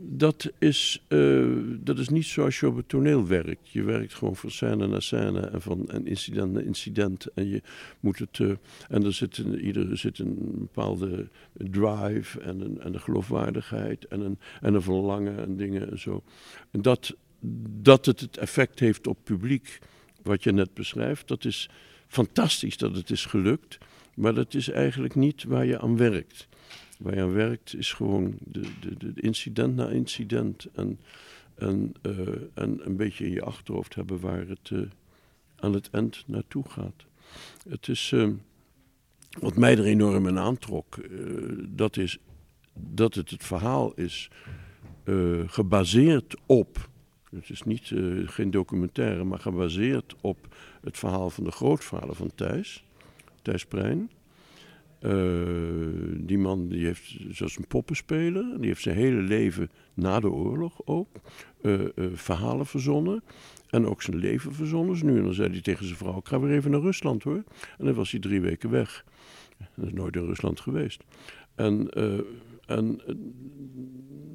dat 0.00 0.50
is, 0.58 1.04
uh, 1.08 1.56
dat 1.80 1.98
is 1.98 2.08
niet 2.08 2.24
zoals 2.24 2.60
je 2.60 2.66
op 2.66 2.76
het 2.76 2.88
toneel 2.88 3.26
werkt. 3.26 3.68
Je 3.68 3.82
werkt 3.82 4.14
gewoon 4.14 4.36
van 4.36 4.50
scène 4.50 4.86
naar 4.86 5.02
scène 5.02 5.40
en 5.40 5.62
van 5.62 5.84
een 5.86 6.06
incident 6.06 6.52
naar 6.52 6.62
incident. 6.62 7.26
En 7.34 7.48
je 7.48 7.62
moet 8.00 8.18
het. 8.18 8.38
Uh, 8.38 8.52
en 8.88 9.04
er 9.04 9.12
zit 9.12 9.38
een, 9.38 9.60
ieder 9.60 9.98
zit 9.98 10.18
een 10.18 10.54
bepaalde 10.58 11.28
drive 11.52 12.40
en 12.40 12.60
een, 12.60 12.80
en 12.80 12.94
een 12.94 13.00
geloofwaardigheid 13.00 14.06
en 14.06 14.20
een, 14.20 14.38
en 14.60 14.74
een 14.74 14.82
verlangen 14.82 15.38
en 15.38 15.56
dingen 15.56 15.90
en 15.90 15.98
zo. 15.98 16.22
En 16.70 16.82
dat, 16.82 17.16
dat 17.80 18.06
het 18.06 18.20
het 18.20 18.36
effect 18.36 18.78
heeft 18.78 19.06
op 19.06 19.18
publiek, 19.24 19.78
wat 20.22 20.42
je 20.42 20.52
net 20.52 20.74
beschrijft, 20.74 21.28
dat 21.28 21.44
is 21.44 21.70
fantastisch 22.06 22.76
dat 22.76 22.96
het 22.96 23.10
is 23.10 23.24
gelukt. 23.24 23.78
Maar 24.14 24.34
dat 24.34 24.54
is 24.54 24.68
eigenlijk 24.68 25.14
niet 25.14 25.44
waar 25.44 25.66
je 25.66 25.80
aan 25.80 25.96
werkt 25.96 26.47
waar 26.98 27.14
je 27.14 27.22
aan 27.22 27.32
werkt, 27.32 27.74
is 27.74 27.92
gewoon 27.92 28.34
de, 28.38 28.68
de, 28.80 29.12
de 29.12 29.20
incident 29.20 29.76
na 29.76 29.88
incident. 29.88 30.66
En, 30.74 31.00
en, 31.54 31.94
uh, 32.02 32.28
en 32.54 32.86
een 32.86 32.96
beetje 32.96 33.24
in 33.24 33.32
je 33.32 33.42
achterhoofd 33.42 33.94
hebben 33.94 34.20
waar 34.20 34.48
het 34.48 34.70
uh, 34.70 34.80
aan 35.56 35.72
het 35.72 35.90
eind 35.90 36.24
naartoe 36.26 36.64
gaat. 36.68 37.06
Het 37.68 37.88
is, 37.88 38.10
uh, 38.10 38.28
wat 39.40 39.56
mij 39.56 39.78
er 39.78 39.84
enorm 39.84 40.26
in 40.26 40.38
aantrok, 40.38 41.08
dat 41.68 41.96
is 41.96 42.18
dat 42.74 43.14
het 43.14 43.30
het 43.30 43.44
verhaal 43.44 43.92
is 43.94 44.30
gebaseerd 45.46 46.36
op. 46.46 46.88
Het 47.30 47.50
is 47.50 47.62
niet, 47.62 47.92
geen 48.24 48.50
documentaire, 48.50 49.24
maar 49.24 49.38
gebaseerd 49.38 50.14
op 50.20 50.54
het 50.80 50.98
verhaal 50.98 51.30
van 51.30 51.44
de 51.44 51.50
grootvader 51.50 52.14
van 52.14 52.30
Thijs, 52.34 52.84
Thijs 53.42 53.66
Prijn. 53.66 54.10
Uh, 55.02 56.16
die 56.16 56.38
man 56.38 56.68
die 56.68 56.84
heeft, 56.84 57.16
zoals 57.30 57.56
een 57.56 57.66
poppenspeler, 57.66 58.56
die 58.58 58.66
heeft 58.66 58.82
zijn 58.82 58.96
hele 58.96 59.20
leven 59.20 59.70
na 59.94 60.20
de 60.20 60.30
oorlog 60.30 60.80
ook 60.84 61.08
uh, 61.62 61.80
uh, 61.80 62.06
verhalen 62.12 62.66
verzonnen. 62.66 63.22
En 63.70 63.86
ook 63.86 64.02
zijn 64.02 64.16
leven 64.16 64.54
verzonnen. 64.54 64.92
Dus 64.92 65.02
nu 65.02 65.18
en 65.18 65.24
dan 65.24 65.34
zei 65.34 65.50
hij 65.50 65.60
tegen 65.60 65.84
zijn 65.84 65.98
vrouw: 65.98 66.18
Ik 66.18 66.28
ga 66.28 66.40
weer 66.40 66.56
even 66.56 66.70
naar 66.70 66.80
Rusland 66.80 67.22
hoor. 67.22 67.44
En 67.78 67.84
dan 67.84 67.94
was 67.94 68.10
hij 68.10 68.20
drie 68.20 68.40
weken 68.40 68.70
weg. 68.70 69.04
Hij 69.74 69.86
is 69.86 69.92
nooit 69.92 70.16
in 70.16 70.24
Rusland 70.24 70.60
geweest. 70.60 71.04
En, 71.54 71.88
en 72.66 73.00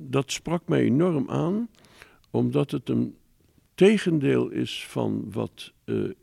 dat 0.10 0.32
sprak 0.32 0.68
mij 0.68 0.82
enorm 0.82 1.30
aan, 1.30 1.70
omdat 2.32 2.72
het 2.72 2.90
een 2.90 3.16
tegendeel 3.76 4.50
is 4.50 4.86
van 4.88 5.32
wat 5.32 5.74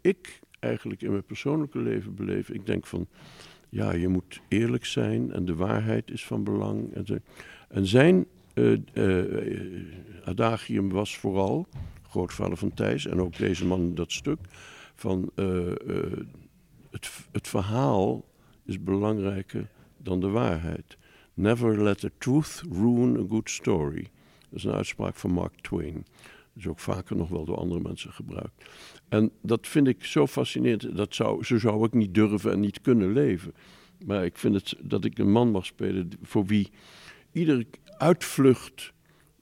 ik 0.01 0.41
eigenlijk 0.59 1.03
in 1.03 1.11
mijn 1.11 1.25
persoonlijke 1.25 1.79
leven 1.79 2.15
beleef. 2.15 2.51
Ik 2.51 2.67
denk 2.67 2.87
van 2.87 3.09
ja, 3.71 3.93
je 3.93 4.09
moet 4.09 4.41
eerlijk 4.49 4.85
zijn 4.85 5.33
en 5.33 5.45
de 5.45 5.55
waarheid 5.55 6.11
is 6.11 6.27
van 6.27 6.45
belang. 6.45 7.07
En, 7.69 7.87
zijn 7.87 8.27
uh, 8.55 8.79
uh, 8.95 9.25
adagium 10.25 10.91
was 10.91 11.17
vooral, 11.17 11.67
grootvader 12.09 12.57
van 12.57 12.75
Thijs 12.75 13.07
en 13.07 13.21
ook 13.21 13.37
deze 13.37 13.67
man 13.67 13.95
dat 13.95 14.13
stuk, 14.13 14.39
van 14.95 15.31
uh, 15.37 15.73
het, 16.91 17.11
het 17.33 17.49
verhaal 17.49 18.25
is 18.65 18.83
belangrijker 18.83 19.69
dan 19.97 20.21
de 20.21 20.29
waarheid. 20.29 20.99
Never 21.35 21.83
let 21.83 21.99
the 21.99 22.13
truth 22.19 22.63
ruin 22.73 23.17
a 23.17 23.25
good 23.29 23.51
story. 23.51 24.03
Dat 24.49 24.59
is 24.59 24.65
een 24.65 24.73
uitspraak 24.73 25.17
van 25.17 25.31
Mark 25.31 25.61
Twain. 25.61 25.95
Dat 25.95 26.03
is 26.55 26.67
ook 26.67 26.79
vaker 26.81 27.17
nog 27.17 27.29
wel 27.29 27.45
door 27.45 27.57
andere 27.57 27.81
mensen 27.81 28.13
gebruikt. 28.13 28.65
En 29.11 29.31
dat 29.43 29.69
vind 29.69 29.87
ik 29.87 30.05
zo 30.05 30.27
fascinerend. 30.27 30.97
Dat 30.97 31.15
zou, 31.15 31.45
zo 31.45 31.59
zou 31.59 31.85
ik 31.85 31.93
niet 31.93 32.15
durven 32.15 32.53
en 32.53 32.61
niet 32.61 32.81
kunnen 32.81 33.13
leven. 33.13 33.55
Maar 34.07 34.25
ik 34.25 34.39
vind 34.39 34.55
het 34.55 34.75
dat 34.83 35.05
ik 35.05 35.19
een 35.19 35.31
man 35.31 35.51
mag 35.51 35.67
spelen 35.67 36.11
voor 36.23 36.47
wie 36.47 36.69
iedere 37.33 37.67
uitvlucht 37.99 38.93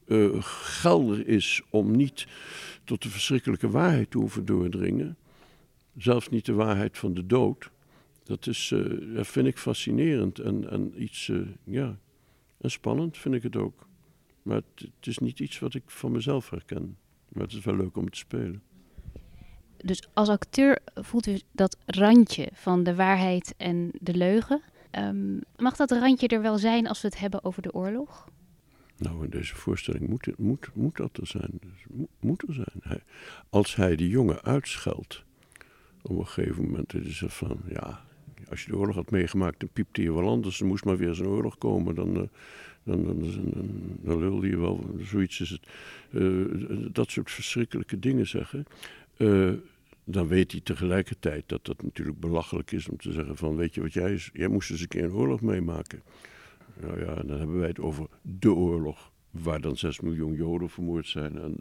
uh, 0.06 0.42
gelder 0.42 1.26
is 1.26 1.62
om 1.70 1.96
niet 1.96 2.26
tot 2.84 3.02
de 3.02 3.08
verschrikkelijke 3.08 3.70
waarheid 3.70 4.10
te 4.10 4.18
hoeven 4.18 4.44
doordringen. 4.44 5.16
Zelfs 5.96 6.28
niet 6.28 6.46
de 6.46 6.52
waarheid 6.52 6.98
van 6.98 7.14
de 7.14 7.26
dood. 7.26 7.70
Dat, 8.24 8.46
is, 8.46 8.70
uh, 8.70 9.14
dat 9.14 9.26
vind 9.26 9.46
ik 9.46 9.58
fascinerend 9.58 10.38
en, 10.38 10.70
en 10.70 11.02
iets, 11.02 11.28
uh, 11.28 11.48
ja, 11.64 11.98
en 12.58 12.70
spannend 12.70 13.18
vind 13.18 13.34
ik 13.34 13.42
het 13.42 13.56
ook. 13.56 13.86
Maar 14.42 14.56
het, 14.56 14.88
het 14.96 15.06
is 15.06 15.18
niet 15.18 15.40
iets 15.40 15.58
wat 15.58 15.74
ik 15.74 15.82
van 15.86 16.12
mezelf 16.12 16.50
herken. 16.50 16.96
Maar 17.28 17.42
het 17.42 17.52
is 17.52 17.64
wel 17.64 17.76
leuk 17.76 17.96
om 17.96 18.10
te 18.10 18.18
spelen. 18.18 18.62
Dus 19.84 20.08
als 20.12 20.28
acteur 20.28 20.78
voelt 20.94 21.26
u 21.26 21.40
dat 21.52 21.76
randje 21.86 22.48
van 22.52 22.82
de 22.82 22.94
waarheid 22.94 23.54
en 23.56 23.90
de 24.00 24.14
leugen. 24.14 24.62
Um, 24.98 25.40
mag 25.56 25.76
dat 25.76 25.90
randje 25.90 26.28
er 26.28 26.42
wel 26.42 26.58
zijn 26.58 26.86
als 26.86 27.00
we 27.00 27.08
het 27.08 27.18
hebben 27.18 27.44
over 27.44 27.62
de 27.62 27.72
oorlog? 27.72 28.28
Nou, 28.96 29.24
in 29.24 29.30
deze 29.30 29.54
voorstelling 29.54 30.08
moet, 30.08 30.38
moet, 30.38 30.70
moet 30.74 30.96
dat 30.96 31.16
er 31.16 31.26
zijn. 31.26 31.50
Dus 31.60 32.06
moet, 32.20 32.44
er 32.48 32.54
zijn. 32.54 33.02
Als 33.50 33.76
hij 33.76 33.96
die 33.96 34.08
jongen 34.08 34.42
uitscheldt, 34.42 35.24
op 36.02 36.18
een 36.18 36.26
gegeven 36.26 36.64
moment 36.64 36.94
is 36.94 37.20
het 37.20 37.32
van, 37.32 37.60
ja, 37.68 38.00
als 38.50 38.62
je 38.62 38.70
de 38.70 38.76
oorlog 38.76 38.94
had 38.94 39.10
meegemaakt, 39.10 39.60
dan 39.60 39.68
piepte 39.72 40.02
je 40.02 40.12
wel 40.12 40.28
anders. 40.28 40.60
Er 40.60 40.66
moest 40.66 40.84
maar 40.84 40.96
weer 40.96 41.20
een 41.20 41.26
oorlog 41.26 41.58
komen, 41.58 41.94
dan, 41.94 42.08
uh, 42.08 42.22
dan, 42.82 43.04
dan, 43.04 43.20
dan, 43.20 43.52
dan 44.02 44.18
lulde 44.18 44.48
je 44.48 44.58
wel. 44.58 44.90
Zoiets 44.98 45.40
is 45.40 45.50
het. 45.50 45.68
Uh, 46.10 46.86
dat 46.92 47.10
soort 47.10 47.30
verschrikkelijke 47.30 47.98
dingen 47.98 48.26
zeggen. 48.26 48.66
Uh, 49.18 49.52
dan 50.04 50.28
weet 50.28 50.52
hij 50.52 50.60
tegelijkertijd 50.60 51.48
dat 51.48 51.64
dat 51.64 51.82
natuurlijk 51.82 52.20
belachelijk 52.20 52.72
is 52.72 52.88
om 52.88 52.96
te 52.96 53.12
zeggen 53.12 53.36
van 53.36 53.56
weet 53.56 53.74
je 53.74 53.80
wat 53.80 53.92
jij 53.92 54.12
is, 54.12 54.30
jij 54.32 54.48
moest 54.48 54.70
eens 54.70 54.80
een 54.80 54.88
keer 54.88 55.04
een 55.04 55.12
oorlog 55.12 55.40
meemaken. 55.40 56.02
Nou 56.80 57.00
ja, 57.00 57.14
dan 57.14 57.38
hebben 57.38 57.58
wij 57.58 57.68
het 57.68 57.80
over 57.80 58.06
de 58.22 58.52
oorlog, 58.52 59.12
waar 59.30 59.60
dan 59.60 59.76
6 59.76 60.00
miljoen 60.00 60.34
Joden 60.34 60.70
vermoord 60.70 61.06
zijn. 61.06 61.38
En, 61.38 61.56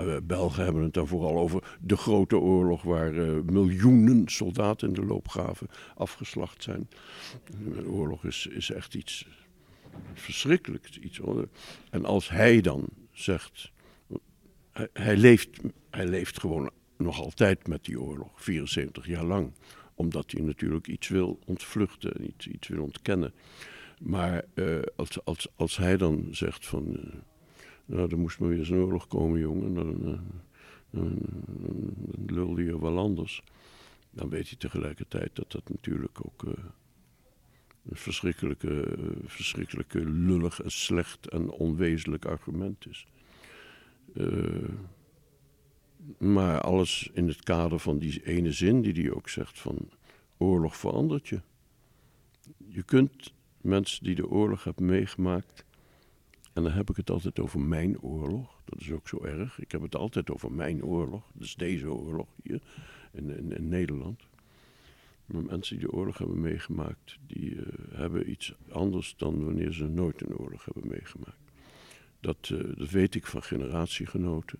uh, 0.00 0.16
Belgen 0.22 0.64
hebben 0.64 0.82
het 0.82 0.94
dan 0.94 1.08
vooral 1.08 1.38
over 1.38 1.78
de 1.80 1.96
grote 1.96 2.38
oorlog, 2.38 2.82
waar 2.82 3.12
miljoenen 3.44 4.28
soldaten 4.28 4.88
in 4.88 4.94
de 4.94 5.04
loopgraven 5.04 5.68
afgeslacht 5.94 6.62
zijn. 6.62 6.88
De 7.74 7.88
oorlog 7.88 8.24
is, 8.24 8.46
is 8.46 8.70
echt 8.70 8.94
iets 8.94 9.26
verschrikkelijks. 10.14 10.98
Iets, 10.98 11.20
en 11.90 12.04
als 12.04 12.28
hij 12.28 12.60
dan 12.60 12.88
zegt, 13.12 13.72
hij, 14.72 14.88
hij, 14.92 15.16
leeft, 15.16 15.60
hij 15.90 16.06
leeft 16.06 16.40
gewoon 16.40 16.70
nog 17.00 17.20
altijd 17.20 17.66
met 17.68 17.84
die 17.84 18.00
oorlog, 18.00 18.42
74 18.42 19.06
jaar 19.06 19.24
lang. 19.24 19.52
Omdat 19.94 20.30
hij 20.30 20.42
natuurlijk 20.42 20.86
iets 20.88 21.08
wil 21.08 21.38
ontvluchten, 21.46 22.26
iets, 22.26 22.46
iets 22.48 22.68
wil 22.68 22.82
ontkennen. 22.82 23.32
Maar 24.00 24.44
uh, 24.54 24.78
als, 24.96 25.24
als, 25.24 25.48
als 25.56 25.76
hij 25.76 25.96
dan 25.96 26.28
zegt 26.30 26.66
van, 26.66 26.88
uh, 26.88 27.14
nou 27.84 28.10
er 28.10 28.18
moest 28.18 28.38
maar 28.38 28.48
weer 28.48 28.58
eens 28.58 28.68
een 28.68 28.82
oorlog 28.82 29.06
komen 29.06 29.40
jongen, 29.40 29.74
dan, 29.74 30.20
uh, 30.90 31.02
lulde 32.26 32.64
je 32.64 32.80
wel 32.80 32.98
anders. 32.98 33.42
Dan 34.10 34.28
weet 34.28 34.48
hij 34.48 34.58
tegelijkertijd 34.58 35.30
dat 35.36 35.52
dat 35.52 35.68
natuurlijk 35.68 36.18
ook 36.26 36.42
een 36.42 37.96
verschrikkelijke, 37.96 38.98
verschrikkelijke 39.24 39.98
lullig 40.04 40.62
en 40.62 40.70
slecht 40.70 41.28
en 41.28 41.50
onwezenlijk 41.50 42.24
argument 42.24 42.86
is. 42.86 43.06
Maar 46.18 46.60
alles 46.60 47.10
in 47.12 47.28
het 47.28 47.42
kader 47.42 47.78
van 47.78 47.98
die 47.98 48.24
ene 48.24 48.52
zin 48.52 48.82
die 48.82 48.92
hij 48.92 49.12
ook 49.12 49.28
zegt 49.28 49.58
van 49.58 49.76
oorlog 50.36 50.76
verandert 50.76 51.28
je. 51.28 51.40
Je 52.68 52.82
kunt 52.82 53.32
mensen 53.60 54.04
die 54.04 54.14
de 54.14 54.28
oorlog 54.28 54.64
hebben 54.64 54.84
meegemaakt, 54.84 55.64
en 56.52 56.62
dan 56.62 56.72
heb 56.72 56.90
ik 56.90 56.96
het 56.96 57.10
altijd 57.10 57.40
over 57.40 57.60
mijn 57.60 58.00
oorlog, 58.00 58.60
dat 58.64 58.80
is 58.80 58.90
ook 58.90 59.08
zo 59.08 59.24
erg. 59.24 59.60
Ik 59.60 59.72
heb 59.72 59.82
het 59.82 59.96
altijd 59.96 60.30
over 60.30 60.52
mijn 60.52 60.84
oorlog, 60.84 61.30
dus 61.32 61.54
deze 61.54 61.90
oorlog 61.92 62.28
hier 62.42 62.62
in, 63.12 63.52
in, 63.52 63.68
Nederland. 63.68 64.22
Maar 65.26 65.42
mensen 65.42 65.78
die 65.78 65.86
de 65.86 65.92
oorlog 65.92 66.18
hebben 66.18 66.40
meegemaakt, 66.40 67.18
die 67.26 67.54
uh, 67.54 67.62
hebben 67.90 68.30
iets 68.30 68.54
anders 68.70 69.14
dan 69.16 69.44
wanneer 69.44 69.72
ze 69.72 69.84
nooit 69.84 70.20
een 70.20 70.36
oorlog 70.36 70.64
hebben 70.64 70.88
meegemaakt. 70.88 71.38
Dat, 72.20 72.48
uh, 72.52 72.76
dat 72.76 72.90
weet 72.90 73.14
ik 73.14 73.26
van 73.26 73.42
generatiegenoten. 73.42 74.58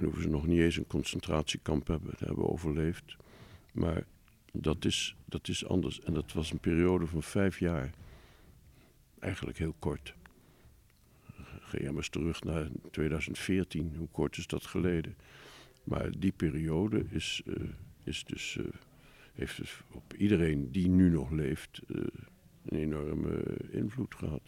En 0.00 0.06
hoeven 0.06 0.22
ze 0.22 0.28
nog 0.28 0.46
niet 0.46 0.60
eens 0.60 0.76
een 0.76 0.86
concentratiekamp 0.86 1.86
hebben, 1.86 2.12
hebben 2.18 2.50
overleefd. 2.50 3.16
Maar 3.72 4.04
dat 4.52 4.84
is, 4.84 5.16
dat 5.24 5.48
is 5.48 5.66
anders. 5.66 6.00
En 6.00 6.14
dat 6.14 6.32
was 6.32 6.50
een 6.50 6.58
periode 6.58 7.06
van 7.06 7.22
vijf 7.22 7.58
jaar. 7.58 7.90
Eigenlijk 9.18 9.58
heel 9.58 9.74
kort. 9.78 10.14
Ga 11.60 11.78
je 11.78 11.84
maar 11.84 11.94
eens 11.94 12.08
terug 12.08 12.42
naar 12.42 12.68
2014. 12.90 13.94
Hoe 13.96 14.08
kort 14.10 14.36
is 14.36 14.46
dat 14.46 14.66
geleden? 14.66 15.16
Maar 15.84 16.10
die 16.18 16.32
periode 16.32 17.04
is, 17.10 17.42
uh, 17.44 17.54
is 18.04 18.24
dus, 18.24 18.56
uh, 18.60 18.66
heeft 19.32 19.56
dus 19.56 19.82
op 19.92 20.14
iedereen 20.14 20.72
die 20.72 20.88
nu 20.88 21.10
nog 21.10 21.30
leeft 21.30 21.80
uh, 21.86 22.02
een 22.64 22.78
enorme 22.78 23.42
invloed 23.70 24.14
gehad. 24.14 24.42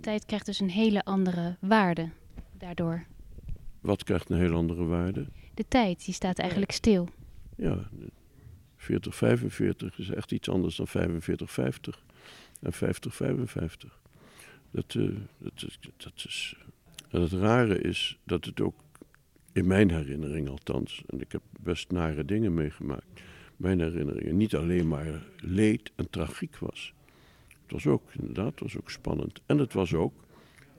Tijd 0.00 0.24
krijgt 0.24 0.46
dus 0.46 0.60
een 0.60 0.70
hele 0.70 1.04
andere 1.04 1.56
waarde 1.60 2.10
daardoor. 2.58 3.06
Wat 3.86 4.04
krijgt 4.04 4.30
een 4.30 4.38
heel 4.38 4.54
andere 4.54 4.84
waarde? 4.84 5.26
De 5.54 5.64
tijd, 5.68 6.04
die 6.04 6.14
staat 6.14 6.38
eigenlijk 6.38 6.70
stil. 6.70 7.08
Ja, 7.56 7.88
40, 8.76 9.14
45 9.14 9.98
is 9.98 10.10
echt 10.10 10.32
iets 10.32 10.48
anders 10.48 10.76
dan 10.76 10.86
45, 10.86 11.50
50 11.50 12.04
en 12.60 12.72
50, 12.72 13.14
55. 13.14 14.00
Dat, 14.70 14.94
uh, 14.94 15.16
dat, 15.38 15.78
dat 15.96 16.24
is. 16.26 16.56
En 17.10 17.20
het 17.20 17.32
rare 17.32 17.80
is 17.80 18.18
dat 18.24 18.44
het 18.44 18.60
ook, 18.60 18.74
in 19.52 19.66
mijn 19.66 19.90
herinnering 19.90 20.48
althans, 20.48 21.02
en 21.06 21.20
ik 21.20 21.32
heb 21.32 21.42
best 21.60 21.90
nare 21.90 22.24
dingen 22.24 22.54
meegemaakt, 22.54 23.22
mijn 23.56 23.80
herinneringen 23.80 24.36
niet 24.36 24.54
alleen 24.54 24.88
maar 24.88 25.22
leed 25.36 25.92
en 25.94 26.10
tragiek 26.10 26.58
was. 26.58 26.92
Het 27.48 27.72
was 27.72 27.86
ook, 27.86 28.02
inderdaad, 28.18 28.50
het 28.50 28.60
was 28.60 28.76
ook 28.76 28.90
spannend. 28.90 29.40
En 29.46 29.58
het 29.58 29.72
was 29.72 29.94
ook, 29.94 30.14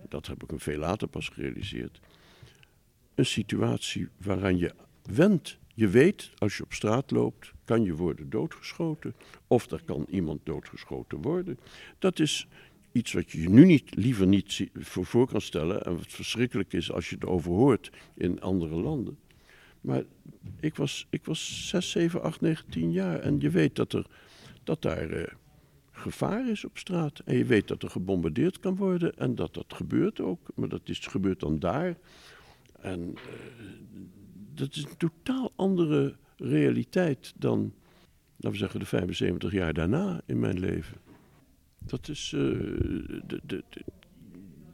dat 0.10 0.28
heb 0.28 0.44
ik 0.44 0.52
een 0.52 0.60
veel 0.60 0.80
later 0.80 1.08
pas 1.08 1.30
gerealiseerd, 1.30 2.00
een 3.18 3.26
situatie 3.26 4.08
waaraan 4.18 4.58
je 4.58 4.74
wendt. 5.04 5.58
Je 5.74 5.88
weet, 5.88 6.32
als 6.38 6.58
je 6.58 6.64
op 6.64 6.74
straat 6.74 7.12
loopt, 7.12 7.54
kan 7.66 7.84
je 7.84 7.96
worden 7.96 8.30
doodgeschoten. 8.30 9.16
Of 9.48 9.72
er 9.72 9.82
kan 9.86 10.06
iemand 10.10 10.40
doodgeschoten 10.44 11.22
worden. 11.22 11.60
Dat 12.00 12.20
is 12.20 12.48
iets 12.92 13.14
wat 13.14 13.32
je 13.32 13.42
je 13.42 13.50
nu 13.50 13.66
niet, 13.66 13.96
liever 13.96 14.28
niet 14.28 14.70
voor, 14.74 15.06
voor 15.06 15.28
kan 15.28 15.42
stellen. 15.42 15.84
En 15.84 15.96
wat 15.96 16.08
verschrikkelijk 16.08 16.74
is 16.74 16.92
als 16.92 17.10
je 17.10 17.16
het 17.16 17.26
overhoort 17.26 17.92
in 18.14 18.42
andere 18.42 18.76
landen. 18.76 19.18
Maar 19.82 20.04
ik 20.60 20.76
was, 20.76 21.08
ik 21.10 21.26
was 21.26 21.68
6, 21.70 21.92
7, 21.92 22.22
8, 22.22 22.42
9, 22.42 22.70
10 22.70 22.92
jaar. 22.92 23.20
En 23.20 23.40
je 23.40 23.50
weet 23.50 23.76
dat, 23.76 23.94
er, 23.94 24.06
dat 24.64 24.82
daar 24.82 25.12
uh, 25.12 25.24
gevaar 25.92 26.50
is 26.50 26.66
op 26.66 26.78
straat. 26.78 27.20
En 27.26 27.38
je 27.38 27.46
weet 27.46 27.68
dat 27.68 27.84
er 27.84 27.90
gebombardeerd 27.90 28.60
kan 28.60 28.76
worden. 28.76 29.18
En 29.18 29.36
dat 29.36 29.54
dat 29.54 29.74
gebeurt 29.74 30.22
ook. 30.22 30.48
Maar 30.56 30.70
dat 30.70 30.82
is, 30.84 31.00
gebeurt 31.00 31.40
dan 31.40 31.60
daar. 31.60 31.98
En 32.78 33.00
uh, 33.00 33.16
dat 34.54 34.76
is 34.76 34.84
een 34.84 34.98
totaal 34.98 35.52
andere 35.56 36.16
realiteit 36.38 37.34
dan, 37.38 37.74
laten 38.36 38.52
we 38.52 38.58
zeggen, 38.58 38.80
de 38.80 38.86
75 38.86 39.52
jaar 39.52 39.74
daarna 39.74 40.22
in 40.26 40.40
mijn 40.40 40.60
leven. 40.60 40.98
Dat 41.80 42.08
is. 42.08 42.30
De, 42.30 43.64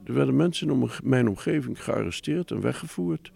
er 0.03 0.13
werden 0.13 0.35
mensen 0.35 0.69
in 0.69 0.89
mijn 1.03 1.27
omgeving 1.27 1.83
gearresteerd 1.83 2.51
en 2.51 2.61
weggevoerd. 2.61 3.31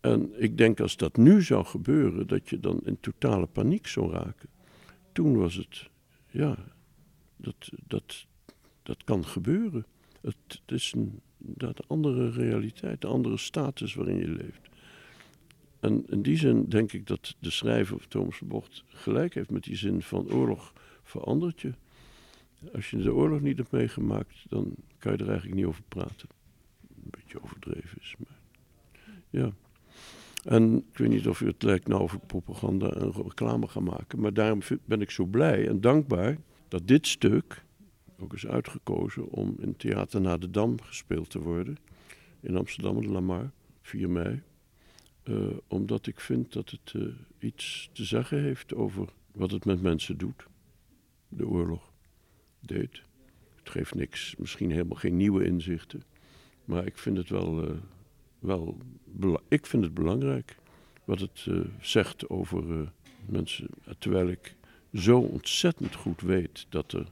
En 0.00 0.42
ik 0.42 0.58
denk 0.58 0.80
als 0.80 0.96
dat 0.96 1.16
nu 1.16 1.42
zou 1.42 1.64
gebeuren, 1.64 2.26
dat 2.26 2.48
je 2.48 2.60
dan 2.60 2.80
in 2.84 3.00
totale 3.00 3.46
paniek 3.46 3.86
zou 3.86 4.12
raken. 4.12 4.48
Toen 5.12 5.36
was 5.36 5.54
het, 5.54 5.88
ja, 6.30 6.56
dat, 7.36 7.70
dat, 7.86 8.26
dat 8.82 9.04
kan 9.04 9.26
gebeuren. 9.26 9.86
Het 10.20 10.60
is 10.66 10.92
een 10.96 11.20
dat 11.40 11.88
andere 11.88 12.30
realiteit, 12.30 13.00
de 13.00 13.06
andere 13.06 13.36
status 13.36 13.94
waarin 13.94 14.18
je 14.18 14.28
leeft. 14.28 14.68
En 15.80 16.04
in 16.08 16.22
die 16.22 16.36
zin 16.36 16.64
denk 16.68 16.92
ik 16.92 17.06
dat 17.06 17.36
de 17.38 17.50
schrijver 17.50 18.08
Thomas 18.08 18.40
Bocht 18.40 18.84
gelijk 18.86 19.34
heeft 19.34 19.50
met 19.50 19.64
die 19.64 19.76
zin 19.76 20.02
van 20.02 20.30
oorlog 20.32 20.72
verandert 21.02 21.60
je. 21.60 21.72
Als 22.74 22.90
je 22.90 22.96
de 22.96 23.14
oorlog 23.14 23.40
niet 23.40 23.56
hebt 23.56 23.70
meegemaakt, 23.70 24.44
dan 24.48 24.74
kan 24.98 25.12
je 25.12 25.18
er 25.18 25.28
eigenlijk 25.28 25.56
niet 25.56 25.66
over 25.66 25.82
praten. 25.88 26.28
Een 26.88 27.10
beetje 27.10 27.42
overdreven 27.42 27.98
is, 28.00 28.14
maar 28.18 28.38
ja. 29.30 29.52
En 30.44 30.76
ik 30.76 30.98
weet 30.98 31.08
niet 31.08 31.28
of 31.28 31.40
u 31.40 31.46
het 31.46 31.62
lijkt 31.62 31.88
nou 31.88 32.02
over 32.02 32.18
propaganda 32.18 32.90
en 32.90 33.12
reclame 33.12 33.68
gaan 33.68 33.84
maken, 33.84 34.20
maar 34.20 34.32
daarom 34.32 34.60
ben 34.84 35.00
ik 35.00 35.10
zo 35.10 35.24
blij 35.24 35.68
en 35.68 35.80
dankbaar 35.80 36.36
dat 36.68 36.86
dit 36.88 37.06
stuk 37.06 37.64
ook 38.22 38.34
is 38.34 38.46
uitgekozen 38.46 39.30
om 39.30 39.56
in 39.58 39.76
Theater 39.76 40.20
naar 40.20 40.40
de 40.40 40.50
Dam 40.50 40.80
gespeeld 40.80 41.30
te 41.30 41.38
worden. 41.38 41.76
In 42.40 42.56
Amsterdam, 42.56 43.00
de 43.00 43.08
Lamar, 43.08 43.50
4 43.82 44.10
mei. 44.10 44.42
Uh, 45.24 45.46
omdat 45.66 46.06
ik 46.06 46.20
vind 46.20 46.52
dat 46.52 46.70
het 46.70 46.92
uh, 46.96 47.14
iets 47.38 47.90
te 47.92 48.04
zeggen 48.04 48.42
heeft 48.42 48.74
over 48.74 49.08
wat 49.32 49.50
het 49.50 49.64
met 49.64 49.82
mensen 49.82 50.18
doet. 50.18 50.46
De 51.28 51.46
oorlog 51.46 51.92
deed. 52.60 53.02
Het 53.56 53.70
geeft 53.70 53.94
niks, 53.94 54.36
misschien 54.36 54.70
helemaal 54.70 54.96
geen 54.96 55.16
nieuwe 55.16 55.44
inzichten. 55.44 56.02
Maar 56.64 56.86
ik 56.86 56.98
vind 56.98 57.16
het 57.16 57.28
wel, 57.28 57.64
uh, 57.64 57.76
wel 58.40 59.40
ik 59.48 59.66
vind 59.66 59.84
het 59.84 59.94
belangrijk 59.94 60.56
wat 61.04 61.20
het 61.20 61.46
zegt 61.80 62.28
over 62.28 62.92
mensen. 63.26 63.66
Terwijl 63.98 64.28
ik 64.28 64.54
zo 64.92 65.18
ontzettend 65.18 65.94
goed 65.94 66.20
weet 66.20 66.66
dat 66.68 66.92
er 66.92 67.06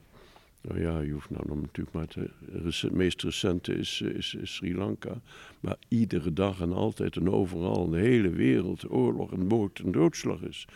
nou 0.61 0.81
ja, 0.81 0.99
je 0.99 1.11
hoeft 1.11 1.29
nou 1.29 1.59
natuurlijk 1.61 1.95
maar 1.95 2.07
te. 2.07 2.29
Het 2.51 2.91
meest 2.91 3.23
recente 3.23 3.73
is, 3.73 4.01
is, 4.01 4.33
is, 4.33 4.55
Sri 4.55 4.75
Lanka. 4.75 5.21
Maar 5.59 5.77
iedere 5.87 6.33
dag 6.33 6.61
en 6.61 6.73
altijd 6.73 7.15
en 7.15 7.29
overal 7.29 7.85
in 7.85 7.91
de 7.91 7.97
hele 7.97 8.29
wereld 8.29 8.91
oorlog 8.91 9.31
en 9.31 9.47
moord 9.47 9.79
en 9.79 9.91
doodslag 9.91 10.41
is. 10.41 10.67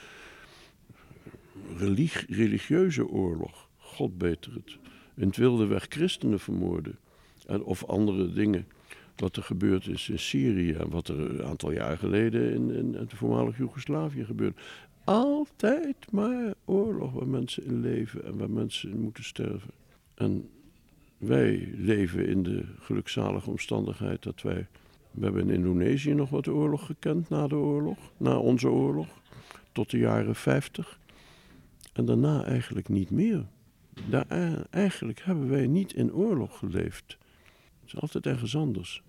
Religi 1.78 2.26
religieuze 2.34 3.08
oorlog, 3.08 3.70
God 3.78 4.18
beter 4.18 4.54
het. 4.54 4.78
In 5.16 5.28
het 5.28 5.38
wilde 5.38 5.66
weg 5.66 5.86
christenen 5.90 6.40
vermoorden. 6.40 6.98
En, 7.48 7.64
of 7.64 7.86
andere 7.86 8.34
dingen. 8.34 8.68
Wat 9.16 9.36
er 9.36 9.44
gebeurd 9.44 9.88
is 9.88 10.10
in 10.10 10.20
Syrië. 10.20 10.78
Wat 10.90 11.08
er 11.08 11.20
een 11.20 11.44
aantal 11.44 11.72
jaar 11.72 11.98
geleden 11.98 12.54
in, 12.54 12.72
in 12.72 12.94
het 12.94 13.14
voormalig 13.14 13.58
Joegoslavië 13.58 14.26
gebeurde 14.26 14.56
altijd 15.04 16.12
maar 16.12 16.54
oorlog 16.66 17.12
waar 17.12 17.28
mensen 17.28 17.66
in 17.66 17.82
leven 17.82 18.26
en 18.26 18.38
waar 18.38 18.50
mensen 18.50 18.92
in 18.92 19.00
moeten 19.00 19.24
sterven. 19.24 19.70
En 20.14 20.50
wij 21.18 21.74
leven 21.78 22.28
in 22.28 22.44
de 22.44 22.66
gelukzalige 22.80 23.50
omstandigheid 23.50 24.24
dat 24.24 24.42
wij. 24.42 24.68
We 25.12 25.24
hebben 25.24 25.50
in 25.50 25.56
Indonesië 25.56 26.14
nog 26.14 26.30
wat 26.30 26.48
oorlog 26.48 26.86
gekend 26.86 27.30
na 27.30 27.48
de 27.48 27.56
oorlog, 27.56 27.98
na 28.18 28.38
onze 28.38 28.70
oorlog, 28.70 29.08
tot 29.72 29.90
de 29.90 29.98
jaren 29.98 30.36
50. 30.36 31.00
En 31.94 32.06
daarna 32.06 32.44
eigenlijk 32.44 32.90
niet 32.90 33.10
meer. 33.10 33.46
Daar, 34.10 34.26
eh, 34.28 34.54
eigenlijk 34.70 35.22
hebben 35.22 35.50
wij 35.50 35.68
niet 35.68 35.94
in 35.94 36.14
oorlog 36.14 36.58
geleefd. 36.58 37.18
Het 37.82 37.94
is 37.94 38.00
altijd 38.02 38.26
ergens 38.26 38.56
anders. 38.56 39.04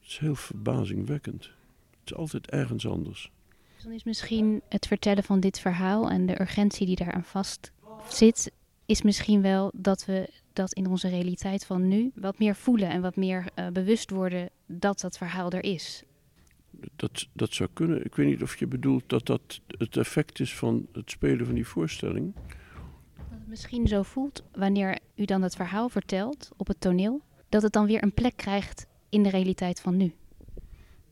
Het 0.00 0.08
is 0.10 0.18
heel 0.18 0.34
verbazingwekkend. 0.34 1.44
Het 2.00 2.10
is 2.10 2.14
altijd 2.14 2.50
ergens 2.50 2.86
anders. 2.86 3.30
Dus 3.80 3.88
dan 3.88 3.98
is 3.98 4.04
misschien 4.04 4.62
het 4.68 4.86
vertellen 4.86 5.22
van 5.24 5.40
dit 5.40 5.60
verhaal 5.60 6.10
en 6.10 6.26
de 6.26 6.40
urgentie 6.40 6.86
die 6.86 6.96
daaraan 6.96 7.24
vast 7.24 7.72
zit, 8.08 8.52
is 8.86 9.02
misschien 9.02 9.42
wel 9.42 9.70
dat 9.74 10.04
we 10.04 10.30
dat 10.52 10.72
in 10.72 10.86
onze 10.86 11.08
realiteit 11.08 11.64
van 11.64 11.88
nu 11.88 12.10
wat 12.14 12.38
meer 12.38 12.56
voelen 12.56 12.90
en 12.90 13.00
wat 13.00 13.16
meer 13.16 13.44
uh, 13.58 13.68
bewust 13.68 14.10
worden 14.10 14.50
dat 14.66 15.00
dat 15.00 15.18
verhaal 15.18 15.50
er 15.50 15.64
is. 15.64 16.02
Dat, 16.96 17.26
dat 17.32 17.52
zou 17.52 17.68
kunnen. 17.72 18.04
Ik 18.04 18.14
weet 18.14 18.26
niet 18.26 18.42
of 18.42 18.58
je 18.58 18.66
bedoelt 18.66 19.08
dat 19.08 19.26
dat 19.26 19.60
het 19.66 19.96
effect 19.96 20.40
is 20.40 20.56
van 20.56 20.86
het 20.92 21.10
spelen 21.10 21.46
van 21.46 21.54
die 21.54 21.66
voorstelling. 21.66 22.34
Dat 22.34 23.38
het 23.38 23.48
misschien 23.48 23.88
zo 23.88 24.02
voelt 24.02 24.44
wanneer 24.52 24.98
u 25.14 25.24
dan 25.24 25.42
het 25.42 25.56
verhaal 25.56 25.88
vertelt 25.88 26.48
op 26.56 26.66
het 26.66 26.80
toneel, 26.80 27.20
dat 27.48 27.62
het 27.62 27.72
dan 27.72 27.86
weer 27.86 28.02
een 28.02 28.14
plek 28.14 28.36
krijgt 28.36 28.86
in 29.08 29.22
de 29.22 29.30
realiteit 29.30 29.80
van 29.80 29.96
nu. 29.96 30.14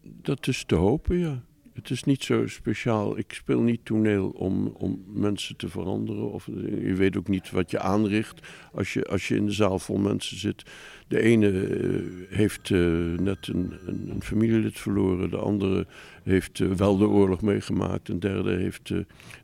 Dat 0.02 0.46
is 0.46 0.64
te 0.64 0.74
hopen, 0.74 1.18
ja 1.18 1.46
Het 1.88 1.96
is 1.96 2.04
niet 2.04 2.24
zo 2.24 2.46
speciaal. 2.46 3.18
Ik 3.18 3.32
speel 3.32 3.60
niet 3.60 3.84
toneel 3.84 4.28
om, 4.28 4.66
om 4.66 5.04
mensen 5.06 5.56
te 5.56 5.68
veranderen. 5.68 6.32
Of, 6.32 6.46
je 6.82 6.94
weet 6.94 7.16
ook 7.16 7.28
niet 7.28 7.50
wat 7.50 7.70
je 7.70 7.80
aanricht 7.80 8.46
als 8.72 8.92
je, 8.92 9.04
als 9.04 9.28
je 9.28 9.36
in 9.36 9.46
de 9.46 9.52
zaal 9.52 9.78
vol 9.78 9.98
mensen 9.98 10.38
zit. 10.38 10.62
De 11.06 11.20
ene 11.20 11.50
eh, 11.50 12.36
heeft 12.36 12.68
uh, 12.70 13.18
net 13.18 13.48
een, 13.48 13.72
een, 13.86 14.10
een, 14.10 14.22
familielid 14.22 14.78
verloren. 14.78 15.30
De 15.30 15.36
andere 15.36 15.86
heeft 16.22 16.58
uh, 16.58 16.72
wel 16.72 16.96
de 16.96 17.06
oorlog 17.06 17.42
meegemaakt. 17.42 18.08
Een 18.08 18.20
derde 18.20 18.56
heeft 18.56 18.92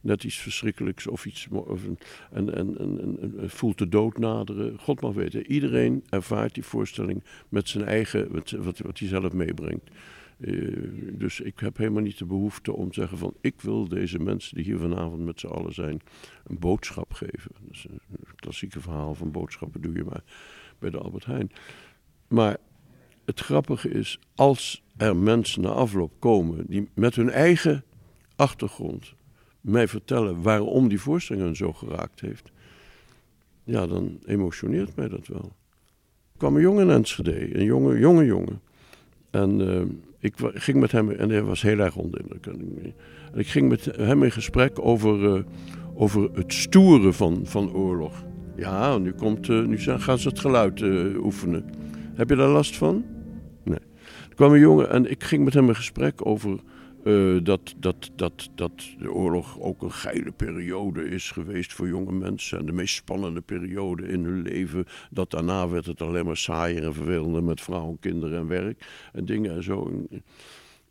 net 0.00 0.24
iets 0.24 0.36
verschrikkelijks 0.36 1.06
of 1.06 1.26
iets. 1.26 1.48
Of 1.50 1.84
een, 1.84 1.98
en, 2.32 2.56
en, 2.56 2.78
en, 2.78 3.50
voelt 3.50 3.78
de 3.78 3.88
dood 3.88 4.18
naderen. 4.18 4.78
God 4.78 5.00
mag 5.00 5.12
weten. 5.12 5.46
Iedereen 5.46 6.04
ervaart 6.08 6.54
die 6.54 6.64
voorstelling 6.64 7.22
met 7.48 7.68
zijn 7.68 7.84
eigen, 7.84 8.32
wat, 8.32 8.50
wat, 8.50 8.78
wat 8.78 8.98
hij 8.98 9.08
zelf 9.08 9.32
meebrengt. 9.32 9.90
Uh, 10.46 11.18
dus 11.18 11.40
ik 11.40 11.58
heb 11.58 11.76
helemaal 11.76 12.02
niet 12.02 12.18
de 12.18 12.24
behoefte 12.24 12.72
om 12.72 12.88
te 12.88 13.00
zeggen 13.00 13.18
van 13.18 13.34
ik 13.40 13.60
wil 13.60 13.88
deze 13.88 14.18
mensen 14.18 14.56
die 14.56 14.64
hier 14.64 14.78
vanavond 14.78 15.24
met 15.24 15.40
z'n 15.40 15.46
allen 15.46 15.74
zijn 15.74 16.00
een 16.46 16.58
boodschap 16.58 17.12
geven. 17.12 17.50
Dat 17.60 17.70
is 17.70 17.86
een 17.90 18.18
klassieke 18.36 18.80
verhaal 18.80 19.14
van 19.14 19.30
boodschappen 19.30 19.80
doe 19.80 19.94
je 19.94 20.04
maar 20.04 20.24
bij 20.78 20.90
de 20.90 20.98
Albert 20.98 21.24
Heijn. 21.24 21.50
Maar 22.28 22.56
het 23.24 23.40
grappige 23.40 23.88
is, 23.88 24.18
als 24.34 24.82
er 24.96 25.16
mensen 25.16 25.62
na 25.62 25.68
afloop 25.68 26.12
komen 26.18 26.64
die 26.66 26.88
met 26.94 27.14
hun 27.14 27.30
eigen 27.30 27.84
achtergrond 28.36 29.14
mij 29.60 29.88
vertellen 29.88 30.42
waarom 30.42 30.88
die 30.88 31.00
voorstelling 31.00 31.44
hen 31.44 31.56
zo 31.56 31.72
geraakt 31.72 32.20
heeft, 32.20 32.52
ja, 33.64 33.86
dan 33.86 34.18
emotioneert 34.24 34.96
mij 34.96 35.08
dat 35.08 35.26
wel. 35.26 35.52
Er 36.32 36.40
kwam 36.40 36.56
een 36.56 36.62
jongen 36.62 36.88
in 36.88 36.94
Enschede, 36.94 37.58
een 37.58 37.64
jonge, 37.64 37.98
jonge 37.98 38.24
jongen. 38.24 38.60
En 39.30 39.60
uh, 39.60 39.82
ik 40.24 40.34
ging 40.54 40.80
met 40.80 40.92
hem, 40.92 41.10
en 41.10 41.30
hij 41.30 41.42
was 41.42 41.62
heel 41.62 41.78
erg 41.78 41.96
onder. 41.96 42.20
En 43.32 43.38
ik 43.38 43.46
ging 43.46 43.68
met 43.68 43.84
hem 43.96 44.22
in 44.22 44.30
gesprek 44.30 44.78
over, 44.80 45.22
uh, 45.22 45.42
over 45.94 46.30
het 46.32 46.52
stoeren 46.52 47.14
van, 47.14 47.40
van 47.44 47.72
oorlog. 47.72 48.24
Ja, 48.56 48.98
nu, 48.98 49.12
komt, 49.12 49.48
uh, 49.48 49.66
nu 49.66 49.78
gaan 49.78 50.18
ze 50.18 50.28
het 50.28 50.38
geluid 50.38 50.80
uh, 50.80 51.24
oefenen. 51.24 51.64
Heb 52.14 52.28
je 52.28 52.36
daar 52.36 52.48
last 52.48 52.76
van? 52.76 53.04
Nee. 53.62 53.78
Er 54.28 54.34
kwam 54.34 54.52
een 54.52 54.58
jongen 54.58 54.90
en 54.90 55.10
ik 55.10 55.24
ging 55.24 55.44
met 55.44 55.54
hem 55.54 55.68
in 55.68 55.76
gesprek 55.76 56.26
over 56.26 56.58
uh, 57.04 57.44
dat, 57.44 57.74
dat, 57.76 58.10
dat, 58.16 58.50
dat 58.54 58.72
de 58.98 59.12
oorlog 59.12 59.60
ook 59.60 59.82
een 59.82 59.92
geile 59.92 60.32
periode 60.32 61.08
is 61.08 61.30
geweest 61.30 61.72
voor 61.72 61.88
jonge 61.88 62.12
mensen. 62.12 62.58
En 62.58 62.66
de 62.66 62.72
meest 62.72 62.94
spannende 62.94 63.40
periode 63.40 64.06
in 64.08 64.24
hun 64.24 64.42
leven. 64.42 64.84
Dat 65.10 65.30
daarna 65.30 65.68
werd 65.68 65.86
het 65.86 66.02
alleen 66.02 66.24
maar 66.24 66.36
saaier 66.36 66.84
en 66.84 66.94
vervelender 66.94 67.44
met 67.44 67.60
vrouwen, 67.60 67.98
kinderen 67.98 68.38
en 68.38 68.46
werk 68.46 69.08
en 69.12 69.24
dingen 69.24 69.54
en 69.54 69.62
zo. 69.62 70.06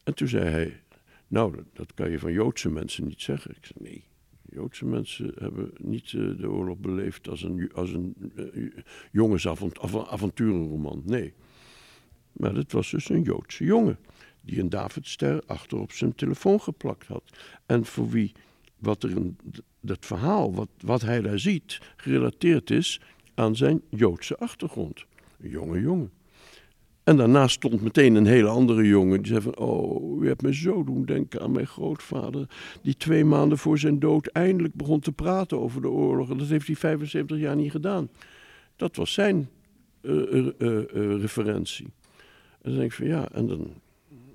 En 0.04 0.13
toen 0.13 0.28
zei 0.28 0.49
hij, 0.49 0.82
nou, 1.28 1.56
dat, 1.56 1.65
dat 1.73 1.93
kan 1.93 2.12
je 2.12 2.19
van 2.19 2.32
Joodse 2.32 2.69
mensen 2.69 3.08
niet 3.08 3.21
zeggen. 3.21 3.52
Ik 3.52 3.65
zei, 3.65 3.89
nee. 3.89 4.04
Joodse 4.49 4.86
mensen 4.86 5.32
hebben 5.39 5.71
niet 5.78 6.12
uh, 6.12 6.38
de 6.38 6.49
oorlog 6.49 6.78
beleefd 6.78 7.30
als 7.30 7.43
een, 7.43 7.71
als 7.73 7.91
een 7.91 8.15
uh. 9.12 9.34
Nee. 11.04 11.34
Maar 12.32 12.54
dat 12.54 12.71
was 12.71 12.91
dus 12.91 13.10
een 13.10 13.21
Joodse 13.21 13.63
jongen. 13.63 13.97
Die 14.45 14.60
een 14.60 14.69
Davidster 14.69 15.41
achter 15.45 15.79
op 15.79 15.91
zijn 15.91 16.15
telefoon 16.15 16.62
geplakt 16.62 17.08
had. 17.08 17.23
En 17.65 17.86
voor 17.86 18.10
wie 18.10 18.32
wat 18.77 19.03
er 19.03 19.12
dat 19.79 20.06
verhaal, 20.06 20.53
wat, 20.53 20.69
wat 20.79 21.01
hij 21.01 21.21
daar 21.21 21.39
ziet, 21.39 21.79
gerelateerd 21.95 22.69
is 22.69 23.01
aan 23.34 23.56
zijn 23.56 23.82
Joodse 23.89 24.38
achtergrond. 24.38 25.06
Een 25.39 25.49
jonge 25.49 25.82
jongen. 25.82 26.12
En 27.03 27.17
daarnaast 27.17 27.56
stond 27.56 27.82
meteen 27.82 28.15
een 28.15 28.25
hele 28.25 28.47
andere 28.47 28.88
jongen. 28.88 29.21
Die 29.21 29.32
zei 29.32 29.41
van, 29.41 29.58
oh, 29.58 30.21
u 30.21 30.27
hebt 30.27 30.41
me 30.41 30.53
zo 30.53 30.84
doen 30.84 31.06
denken 31.06 31.41
aan 31.41 31.51
mijn 31.51 31.67
grootvader. 31.67 32.47
Die 32.82 32.97
twee 32.97 33.25
maanden 33.25 33.58
voor 33.58 33.79
zijn 33.79 33.99
dood 33.99 34.27
eindelijk 34.27 34.73
begon 34.73 34.99
te 34.99 35.12
praten 35.12 35.60
over 35.60 35.82
de 35.82 35.89
oorlog. 35.89 36.29
En 36.29 36.38
dat 36.38 36.47
heeft 36.47 36.67
hij 36.67 36.75
75 36.75 37.38
jaar 37.38 37.56
niet 37.56 37.71
gedaan. 37.71 38.10
Dat 38.75 38.95
was 38.95 39.13
zijn 39.13 39.49
uh, 40.01 40.32
uh, 40.32 40.47
uh, 40.60 40.86
referentie. 41.21 41.86
En 42.62 42.69
dan 42.69 42.73
denk 42.73 42.91
ik 42.91 42.97
van, 42.97 43.08
ja, 43.08 43.29
en 43.29 43.47
dan... 43.47 43.73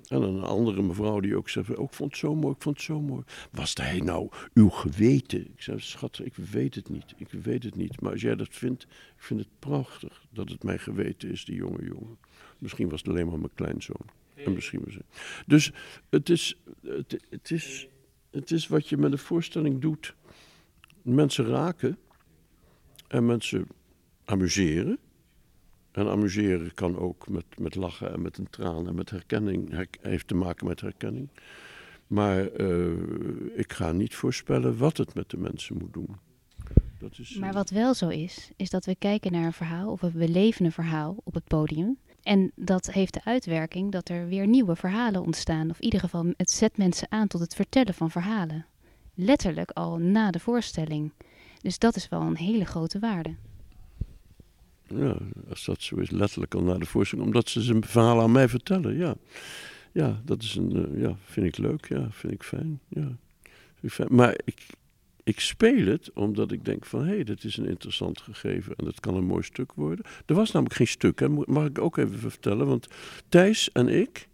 En 0.09 0.21
een 0.21 0.43
andere 0.43 0.81
mevrouw 0.81 1.19
die 1.19 1.35
ook 1.35 1.49
zei, 1.49 1.75
ook 1.75 1.93
vond 1.93 2.11
het 2.11 2.19
zo 2.19 2.35
mooi, 2.35 2.53
ik 2.55 2.61
vond 2.61 2.75
het 2.75 2.85
zo 2.85 3.01
mooi. 3.01 3.23
Was 3.51 3.73
hij 3.73 3.99
nou 3.99 4.29
uw 4.53 4.69
geweten? 4.69 5.39
Ik 5.39 5.61
zei, 5.61 5.79
schat, 5.79 6.19
ik 6.23 6.35
weet 6.35 6.75
het 6.75 6.89
niet, 6.89 7.13
ik 7.17 7.29
weet 7.31 7.63
het 7.63 7.75
niet. 7.75 8.01
Maar 8.01 8.11
als 8.11 8.21
jij 8.21 8.35
dat 8.35 8.47
vindt, 8.51 8.83
ik 8.83 9.23
vind 9.23 9.39
het 9.39 9.49
prachtig 9.59 10.25
dat 10.29 10.49
het 10.49 10.63
mijn 10.63 10.79
geweten 10.79 11.29
is, 11.29 11.45
die 11.45 11.55
jonge 11.55 11.83
jongen. 11.83 12.17
Misschien 12.57 12.89
was 12.89 12.99
het 12.99 13.09
alleen 13.09 13.27
maar 13.27 13.39
mijn 13.39 13.53
kleinzoon. 13.53 14.05
En 14.35 14.53
misschien 14.53 14.81
was 14.85 14.93
het. 14.93 15.05
Dus 15.47 15.71
het 16.09 16.29
is, 16.29 16.57
het, 16.81 17.25
het, 17.29 17.51
is, 17.51 17.87
het 18.31 18.51
is 18.51 18.67
wat 18.67 18.89
je 18.89 18.97
met 18.97 19.11
een 19.11 19.17
voorstelling 19.17 19.81
doet. 19.81 20.15
Mensen 21.01 21.45
raken 21.45 21.97
en 23.07 23.25
mensen 23.25 23.67
amuseren. 24.25 24.99
En 25.91 26.07
amuseren 26.07 26.73
kan 26.73 26.97
ook 26.97 27.29
met, 27.29 27.45
met 27.57 27.75
lachen 27.75 28.13
en 28.13 28.21
met 28.21 28.37
een 28.37 28.49
traan 28.49 28.87
en 28.87 28.95
met 28.95 29.09
herkenning. 29.09 29.69
Her, 29.71 29.87
heeft 30.01 30.27
te 30.27 30.35
maken 30.35 30.67
met 30.67 30.81
herkenning. 30.81 31.29
Maar 32.07 32.59
uh, 32.59 32.93
ik 33.55 33.73
ga 33.73 33.91
niet 33.91 34.15
voorspellen 34.15 34.77
wat 34.77 34.97
het 34.97 35.13
met 35.13 35.29
de 35.29 35.37
mensen 35.37 35.77
moet 35.77 35.93
doen. 35.93 36.15
Dat 36.99 37.19
is, 37.19 37.35
maar 37.35 37.53
wat 37.53 37.69
wel 37.69 37.93
zo 37.93 38.07
is, 38.07 38.51
is 38.55 38.69
dat 38.69 38.85
we 38.85 38.95
kijken 38.95 39.31
naar 39.31 39.45
een 39.45 39.53
verhaal 39.53 39.91
of 39.91 40.01
we 40.01 40.09
beleven 40.11 40.65
een 40.65 40.71
verhaal 40.71 41.15
op 41.23 41.33
het 41.33 41.47
podium. 41.47 41.97
En 42.23 42.51
dat 42.55 42.91
heeft 42.91 43.13
de 43.13 43.23
uitwerking 43.23 43.91
dat 43.91 44.09
er 44.09 44.27
weer 44.27 44.47
nieuwe 44.47 44.75
verhalen 44.75 45.21
ontstaan. 45.21 45.69
Of 45.69 45.77
in 45.77 45.83
ieder 45.83 45.99
geval, 45.99 46.33
het 46.37 46.51
zet 46.51 46.77
mensen 46.77 47.11
aan 47.11 47.27
tot 47.27 47.41
het 47.41 47.55
vertellen 47.55 47.93
van 47.93 48.11
verhalen. 48.11 48.65
Letterlijk 49.13 49.71
al 49.71 49.97
na 49.97 50.31
de 50.31 50.39
voorstelling. 50.39 51.11
Dus 51.61 51.79
dat 51.79 51.95
is 51.95 52.09
wel 52.09 52.21
een 52.21 52.37
hele 52.37 52.65
grote 52.65 52.99
waarde. 52.99 53.35
Ja, 54.95 55.17
als 55.49 55.65
dat 55.65 55.81
zo 55.81 55.95
is, 55.95 56.09
letterlijk 56.09 56.55
al 56.55 56.63
na 56.63 56.77
de 56.77 56.85
voorstelling. 56.85 57.27
Omdat 57.27 57.49
ze 57.49 57.61
zijn 57.61 57.83
verhaal 57.83 58.21
aan 58.21 58.31
mij 58.31 58.49
vertellen, 58.49 58.97
ja. 58.97 59.15
Ja, 59.91 60.21
dat 60.25 60.43
is 60.43 60.55
een, 60.55 60.95
uh, 60.95 61.01
ja, 61.01 61.15
vind 61.23 61.45
ik 61.45 61.57
leuk, 61.57 61.87
ja, 61.87 62.07
vind 62.11 62.33
ik 62.33 62.43
fijn, 62.43 62.79
ja. 62.87 63.17
Ik. 63.81 64.09
Maar 64.09 64.39
ik, 64.43 64.65
ik 65.23 65.39
speel 65.39 65.85
het 65.85 66.11
omdat 66.13 66.51
ik 66.51 66.65
denk 66.65 66.85
van 66.85 67.05
hé, 67.05 67.13
hey, 67.13 67.23
dit 67.23 67.43
is 67.43 67.57
een 67.57 67.67
interessant 67.67 68.21
gegeven 68.21 68.75
en 68.75 68.85
dat 68.85 68.99
kan 68.99 69.15
een 69.15 69.25
mooi 69.25 69.43
stuk 69.43 69.73
worden. 69.73 70.05
Er 70.25 70.35
was 70.35 70.51
namelijk 70.51 70.77
geen 70.77 70.87
stuk, 70.87 71.19
hè? 71.19 71.29
mag 71.29 71.65
ik 71.65 71.79
ook 71.79 71.97
even 71.97 72.19
vertellen. 72.19 72.67
Want 72.67 72.87
Thijs 73.29 73.71
en 73.71 73.87
ik, 73.87 74.27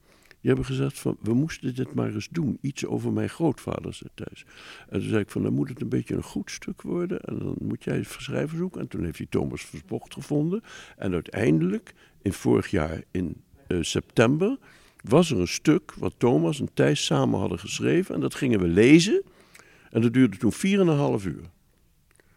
die 0.46 0.54
hebben 0.54 0.76
gezegd 0.76 1.00
van 1.00 1.18
we 1.22 1.34
moesten 1.34 1.76
dit 1.76 1.94
maar 1.94 2.14
eens 2.14 2.28
doen. 2.32 2.58
Iets 2.62 2.86
over 2.86 3.12
mijn 3.14 3.30
grootvader, 3.30 4.00
Thijs. 4.14 4.46
En 4.90 5.00
toen 5.00 5.10
zei 5.10 5.22
ik 5.22 5.30
van 5.30 5.44
dan 5.44 5.54
moet 5.54 5.70
het 5.70 5.82
een 5.82 5.90
beetje 5.90 6.16
een 6.16 6.24
goed 6.24 6.52
stuk 6.52 6.82
worden 6.82 7.22
en 7.22 7.40
dan 7.40 7.56
moet 7.60 7.84
jij 7.84 7.98
het 7.98 8.08
schrijver 8.08 8.58
zoeken. 8.58 8.82
En 8.82 8.88
toen 8.88 9.04
heeft 9.04 9.18
hij 9.18 9.28
Thomas 9.30 9.66
Versbocht 9.66 10.14
gevonden. 10.14 10.64
En 10.98 11.14
uiteindelijk, 11.14 11.94
in 12.22 12.34
vorig 12.34 12.68
jaar 12.68 13.04
in 13.12 13.42
uh, 13.68 13.78
september, 13.82 14.58
was 15.04 15.32
er 15.32 15.40
een 15.40 15.48
stuk 15.48 15.94
wat 15.94 16.14
Thomas 16.18 16.60
en 16.60 16.74
Thijs 16.74 17.06
samen 17.06 17.40
hadden 17.40 17.60
geschreven. 17.60 18.16
En 18.16 18.22
dat 18.22 18.36
gingen 18.36 18.60
we 18.60 18.68
lezen. 18.68 19.24
En 19.90 20.02
dat 20.02 20.14
duurde 20.14 20.38
toen 20.38 20.54
4,5 20.54 20.60
uur. 21.26 21.50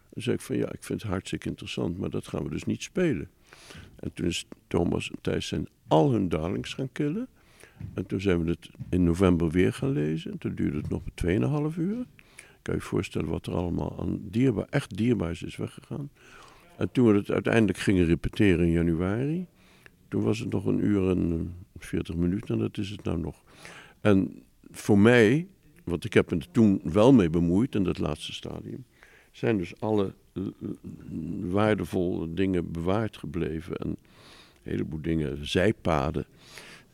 Dan 0.09 0.23
zei 0.23 0.35
ik 0.35 0.41
van 0.41 0.57
ja, 0.57 0.71
ik 0.71 0.83
vind 0.83 1.01
het 1.01 1.11
hartstikke 1.11 1.47
interessant, 1.47 1.97
maar 1.97 2.09
dat 2.09 2.27
gaan 2.27 2.43
we 2.43 2.49
dus 2.49 2.63
niet 2.63 2.83
spelen. 2.83 3.29
En 3.95 4.13
toen 4.13 4.25
is 4.25 4.47
Thomas 4.67 5.09
en 5.11 5.17
Thijs 5.21 5.47
zijn 5.47 5.67
al 5.87 6.11
hun 6.11 6.29
darlings 6.29 6.73
gaan 6.73 6.91
killen. 6.91 7.27
En 7.93 8.05
toen 8.05 8.21
zijn 8.21 8.43
we 8.43 8.49
het 8.49 8.69
in 8.89 9.03
november 9.03 9.49
weer 9.49 9.73
gaan 9.73 9.91
lezen. 9.91 10.31
En 10.31 10.37
toen 10.37 10.55
duurde 10.55 10.77
het 10.77 10.89
nog 10.89 11.01
2,5 11.71 11.77
uur. 11.77 12.05
Kan 12.61 12.73
je 12.73 12.81
je 12.81 12.87
voorstellen 12.87 13.29
wat 13.29 13.45
er 13.45 13.53
allemaal 13.53 13.99
aan 13.99 14.19
dierbaar, 14.21 14.67
echt 14.69 14.97
dierbaars 14.97 15.43
is 15.43 15.55
weggegaan. 15.55 16.09
En 16.77 16.91
toen 16.91 17.11
we 17.11 17.17
het 17.17 17.31
uiteindelijk 17.31 17.77
gingen 17.77 18.05
repeteren 18.05 18.65
in 18.65 18.71
januari, 18.71 19.45
toen 20.07 20.23
was 20.23 20.39
het 20.39 20.51
nog 20.51 20.65
een 20.65 20.85
uur 20.85 21.09
en 21.09 21.53
40 21.77 22.15
minuten 22.15 22.55
en 22.55 22.61
dat 22.61 22.77
is 22.77 22.89
het 22.89 23.03
nou 23.03 23.19
nog. 23.19 23.43
En 24.01 24.43
voor 24.71 24.99
mij 24.99 25.47
want 25.89 26.05
ik 26.05 26.13
heb 26.13 26.31
me 26.31 26.37
er 26.37 26.51
toen 26.51 26.81
wel 26.83 27.13
mee 27.13 27.29
bemoeid 27.29 27.75
in 27.75 27.83
dat 27.83 27.97
laatste 27.97 28.33
stadium, 28.33 28.85
zijn 29.31 29.57
dus 29.57 29.79
alle 29.79 30.13
uh, 30.33 30.47
waardevolle 31.41 32.33
dingen 32.33 32.71
bewaard 32.71 33.17
gebleven. 33.17 33.75
En 33.75 33.87
een 33.87 33.97
heleboel 34.61 35.01
dingen, 35.01 35.47
zijpaden, 35.47 36.25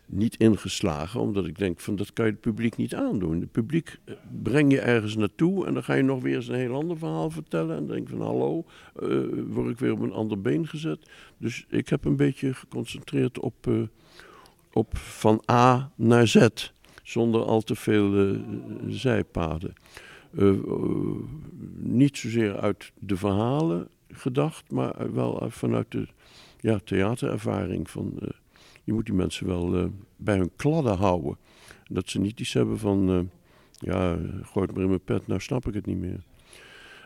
niet 0.06 0.36
ingeslagen, 0.36 1.20
omdat 1.20 1.48
ik 1.48 1.58
denk 1.58 1.80
van 1.80 1.96
dat 1.96 2.14
kan 2.14 2.26
je 2.26 2.32
het 2.32 2.42
publiek 2.42 2.78
niet 2.78 2.96
aandoen. 2.96 3.40
Het 3.40 3.52
publiek 3.52 4.00
eh, 4.04 4.16
breng 4.44 4.72
je 4.72 4.80
ergens 4.80 5.16
naartoe 5.16 5.66
en 5.66 5.74
dan 5.74 5.84
ga 5.84 5.94
je 5.94 6.04
nog 6.04 6.22
weer 6.22 6.36
eens 6.36 6.48
een 6.48 6.56
heel 6.56 6.76
ander 6.76 6.98
verhaal 6.98 7.30
vertellen. 7.30 7.78
En 7.78 7.86
dan 7.86 7.96
denk 7.96 8.10
van 8.10 8.22
hallo, 8.22 8.66
uh, 9.04 9.44
word 9.48 9.70
ik 9.70 9.80
weer 9.80 9.92
op 9.92 10.00
een 10.00 10.12
ander 10.12 10.42
been 10.42 10.68
gezet. 10.68 11.10
Dus 11.38 11.66
ik 11.70 11.90
heb 11.90 12.06
een 12.06 12.16
beetje 12.16 12.54
geconcentreerd 12.54 13.40
op, 13.40 13.68
uh, 13.68 13.82
op 14.74 14.98
van 14.98 15.44
A 15.52 15.92
naar 15.96 16.28
Z 16.28 16.48
zonder 17.04 17.42
al 17.42 17.62
te 17.62 17.76
veel 17.76 18.14
uh, 18.14 18.40
zijpaden. 18.88 19.74
Niet 21.76 22.18
zozeer 22.18 22.60
uit 22.60 22.92
de 23.00 23.18
verhalen 23.18 23.88
gedacht, 24.10 24.72
maar 24.72 25.14
wel 25.14 25.46
vanuit 25.50 25.92
de 25.92 26.08
ja, 26.60 26.80
theaterervaring. 26.84 27.90
Van, 27.90 28.20
je 28.86 28.94
moet 28.94 29.06
die 29.06 29.16
mensen 29.16 29.48
wel 29.48 29.92
bij 30.16 30.38
hun 30.38 30.52
kladden 30.56 30.98
houden. 30.98 31.38
Dat 31.88 32.10
ze 32.10 32.20
niet 32.20 32.40
iets 32.40 32.54
hebben 32.54 32.80
van, 32.80 33.10
uh, 33.10 33.20
ja, 33.72 34.18
gooi 34.42 34.66
het 34.66 34.72
maar 34.72 34.84
in 34.84 34.90
mijn 34.90 35.04
pet, 35.04 35.28
nou 35.28 35.40
snap 35.40 35.68
ik 35.68 35.74
het 35.74 35.86
niet 35.86 35.98
meer. 35.98 36.24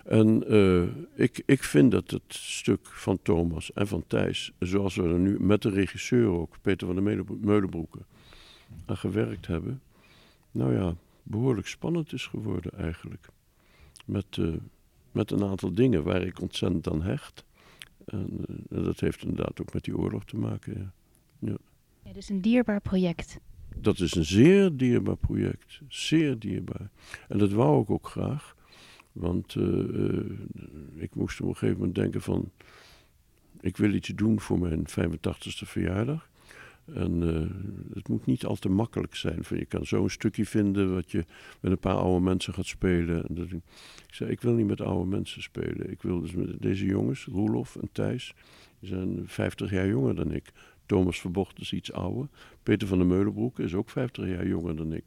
En 0.05 0.53
uh, 0.53 0.87
ik, 1.15 1.43
ik 1.45 1.63
vind 1.63 1.91
dat 1.91 2.11
het 2.11 2.23
stuk 2.27 2.87
van 2.87 3.19
Thomas 3.21 3.73
en 3.73 3.87
van 3.87 4.03
Thijs, 4.07 4.51
zoals 4.59 4.95
we 4.95 5.03
er 5.03 5.19
nu 5.19 5.39
met 5.39 5.61
de 5.61 5.69
regisseur 5.69 6.27
ook, 6.27 6.55
Peter 6.61 6.87
van 6.87 6.95
der 6.95 7.25
Meulenbroeken, 7.39 8.05
aan 8.85 8.97
gewerkt 8.97 9.47
hebben, 9.47 9.81
nou 10.51 10.73
ja, 10.73 10.95
behoorlijk 11.23 11.67
spannend 11.67 12.13
is 12.13 12.25
geworden 12.25 12.71
eigenlijk. 12.73 13.27
Met, 14.05 14.39
met 15.11 15.31
een 15.31 15.43
aantal 15.43 15.73
dingen 15.73 16.03
waar 16.03 16.21
ik 16.21 16.41
ontzettend 16.41 16.89
aan 16.89 17.01
hecht. 17.01 17.45
En, 18.05 18.45
dat 18.69 18.99
heeft 18.99 19.23
inderdaad 19.23 19.61
ook 19.61 19.73
met 19.73 19.83
die 19.83 19.97
oorlog 19.97 20.25
te 20.25 20.37
maken. 20.37 20.93
Ja. 21.39 21.57
Ja. 22.09 22.15
dus 22.15 22.29
een 22.29 22.41
dierbaar 22.41 22.81
project. 22.81 23.39
Dat 23.75 23.99
is 23.99 24.15
een 24.15 24.25
zeer 24.25 24.77
dierbaar 24.77 25.17
project. 25.17 25.81
Zeer 25.87 26.39
dierbaar. 26.39 26.89
En 27.27 27.37
dat 27.37 27.51
wou 27.51 27.81
ik 27.81 27.89
ook 27.89 28.07
graag. 28.07 28.55
Want 29.11 29.55
uh, 29.55 30.29
ik 30.95 31.15
moest 31.15 31.41
op 31.41 31.47
een 31.47 31.53
gegeven 31.53 31.77
moment 31.77 31.95
denken 31.95 32.21
van... 32.21 32.51
ik 33.61 33.77
wil 33.77 33.93
iets 33.93 34.09
doen 34.09 34.39
voor 34.39 34.59
mijn 34.59 34.85
85ste 34.87 35.65
verjaardag. 35.65 36.29
En 36.93 37.21
uh, 37.21 37.95
het 37.95 38.07
moet 38.07 38.25
niet 38.25 38.45
al 38.45 38.55
te 38.55 38.69
makkelijk 38.69 39.15
zijn. 39.15 39.43
Van, 39.43 39.57
je 39.57 39.65
kan 39.65 39.85
zo'n 39.85 40.09
stukje 40.09 40.45
vinden 40.45 40.93
wat 40.93 41.11
je 41.11 41.25
met 41.59 41.71
een 41.71 41.79
paar 41.79 41.95
oude 41.95 42.23
mensen 42.23 42.53
gaat 42.53 42.65
spelen. 42.65 43.27
En 43.27 43.35
dat, 43.35 43.51
ik 43.51 44.13
zei, 44.13 44.31
ik 44.31 44.41
wil 44.41 44.53
niet 44.53 44.67
met 44.67 44.81
oude 44.81 45.09
mensen 45.09 45.41
spelen. 45.41 45.91
Ik 45.91 46.01
wil 46.01 46.19
dus 46.21 46.31
met 46.31 46.61
deze 46.61 46.85
jongens, 46.85 47.25
Roelof 47.25 47.75
en 47.75 47.89
Thijs... 47.91 48.33
die 48.79 48.89
zijn 48.89 49.23
50 49.25 49.71
jaar 49.71 49.87
jonger 49.87 50.15
dan 50.15 50.31
ik. 50.31 50.51
Thomas 50.89 51.19
Verbocht 51.19 51.59
is 51.59 51.73
iets 51.73 51.91
ouder. 51.91 52.27
Peter 52.63 52.87
van 52.87 52.97
der 52.97 53.07
Meulenbroek 53.07 53.59
is 53.59 53.73
ook 53.73 53.89
50 53.89 54.27
jaar 54.27 54.47
jonger 54.47 54.75
dan 54.75 54.93
ik. 54.93 55.03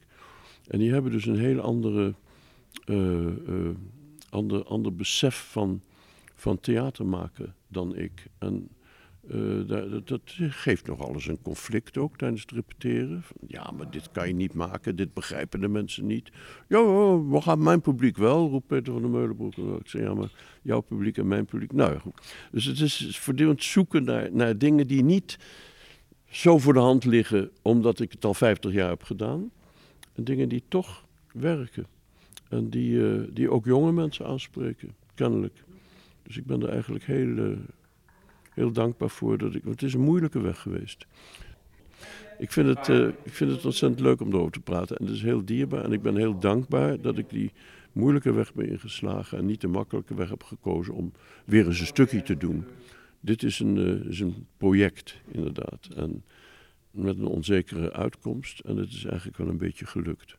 En 0.68 0.78
die 0.78 0.92
hebben 0.92 1.12
dus 1.12 1.26
een 1.26 1.38
heel 1.38 1.60
andere, 1.60 2.14
uh, 2.86 3.26
uh, 3.48 3.68
ander, 4.30 4.64
ander 4.64 4.94
besef 4.94 5.50
van, 5.50 5.82
van 6.34 6.60
theater 6.60 7.06
maken 7.06 7.54
dan 7.68 7.96
ik. 7.96 8.26
En 8.38 8.68
uh, 9.30 9.68
dat, 9.68 10.08
dat, 10.08 10.22
geeft 10.36 10.86
nogal 10.86 11.12
eens 11.12 11.26
een 11.26 11.42
conflict 11.42 11.98
ook 11.98 12.16
tijdens 12.16 12.40
het 12.40 12.50
repeteren. 12.50 13.24
Ja, 13.46 13.70
maar 13.70 13.90
dit 13.90 14.10
kan 14.10 14.28
je 14.28 14.34
niet 14.34 14.54
maken, 14.54 14.96
dit 14.96 15.14
begrijpen 15.14 15.60
de 15.60 15.68
mensen 15.68 16.06
niet. 16.06 16.30
Ja, 16.68 16.78
we 17.28 17.40
gaan 17.40 17.62
mijn 17.62 17.80
publiek 17.80 18.16
wel, 18.16 18.48
roept 18.48 18.66
Peter 18.66 18.92
van 18.92 19.02
der 19.02 19.10
Meulenbroek. 19.10 19.56
Ik 19.56 19.88
zeg, 19.88 20.02
ja, 20.02 20.14
maar 20.14 20.30
jouw 20.62 20.80
publiek 20.80 21.18
en 21.18 21.28
mijn 21.28 21.44
publiek. 21.44 21.72
Nou 21.72 21.98
goed. 21.98 22.48
Dus 22.50 22.64
het 22.64 22.80
is 22.80 23.18
voortdurend 23.18 23.62
zoeken 23.62 24.04
naar, 24.04 24.28
naar 24.32 24.58
dingen 24.58 24.86
die 24.86 25.04
niet 25.04 25.38
zo 26.32 26.58
voor 26.58 26.72
de 26.72 26.78
hand 26.78 27.04
liggen, 27.04 27.50
omdat 27.62 28.00
ik 28.00 28.12
het 28.12 28.24
al 28.24 28.34
50 28.34 28.72
jaar 28.72 28.88
heb 28.88 29.02
gedaan. 29.02 29.50
En 30.14 30.24
dingen 30.24 30.48
die 30.48 30.62
toch 30.68 31.04
werken. 31.32 31.86
En 32.48 32.68
die, 32.68 32.92
uh, 32.92 33.22
die 33.30 33.50
ook 33.50 33.64
jonge 33.64 33.92
mensen 33.92 34.26
aanspreken, 34.26 34.94
kennelijk. 35.14 35.64
Dus 36.22 36.36
ik 36.36 36.46
ben 36.46 36.62
er 36.62 36.68
eigenlijk 36.68 37.04
heel, 37.04 37.26
uh, 37.26 37.58
heel 38.50 38.72
dankbaar 38.72 39.10
voor. 39.10 39.38
Dat 39.38 39.54
ik, 39.54 39.64
want 39.64 39.80
het 39.80 39.88
is 39.88 39.94
een 39.94 40.00
moeilijke 40.00 40.40
weg 40.40 40.60
geweest. 40.60 41.06
Ik 42.38 42.52
vind, 42.52 42.68
het, 42.68 42.88
uh, 42.88 43.08
ik 43.08 43.32
vind 43.32 43.50
het 43.50 43.64
ontzettend 43.64 44.00
leuk 44.00 44.20
om 44.20 44.32
erover 44.32 44.52
te 44.52 44.60
praten. 44.60 44.96
En 44.96 45.04
het 45.04 45.14
is 45.14 45.22
heel 45.22 45.44
dierbaar. 45.44 45.84
En 45.84 45.92
ik 45.92 46.02
ben 46.02 46.16
heel 46.16 46.38
dankbaar 46.38 47.00
dat 47.00 47.18
ik 47.18 47.30
die 47.30 47.52
moeilijke 47.92 48.32
weg 48.32 48.54
ben 48.54 48.68
ingeslagen. 48.68 49.38
En 49.38 49.46
niet 49.46 49.60
de 49.60 49.68
makkelijke 49.68 50.14
weg 50.14 50.28
heb 50.28 50.42
gekozen 50.42 50.94
om 50.94 51.12
weer 51.44 51.66
eens 51.66 51.80
een 51.80 51.86
stukje 51.86 52.22
te 52.22 52.36
doen. 52.36 52.64
Dit 53.24 53.42
is 53.42 53.58
een, 53.58 53.76
uh, 53.76 54.10
is 54.10 54.20
een 54.20 54.46
project, 54.56 55.20
inderdaad. 55.28 55.88
En 55.96 56.24
met 56.90 57.18
een 57.18 57.26
onzekere 57.26 57.92
uitkomst. 57.92 58.60
En 58.60 58.76
het 58.76 58.88
is 58.88 59.04
eigenlijk 59.04 59.36
wel 59.36 59.48
een 59.48 59.58
beetje 59.58 59.86
gelukt. 59.86 60.36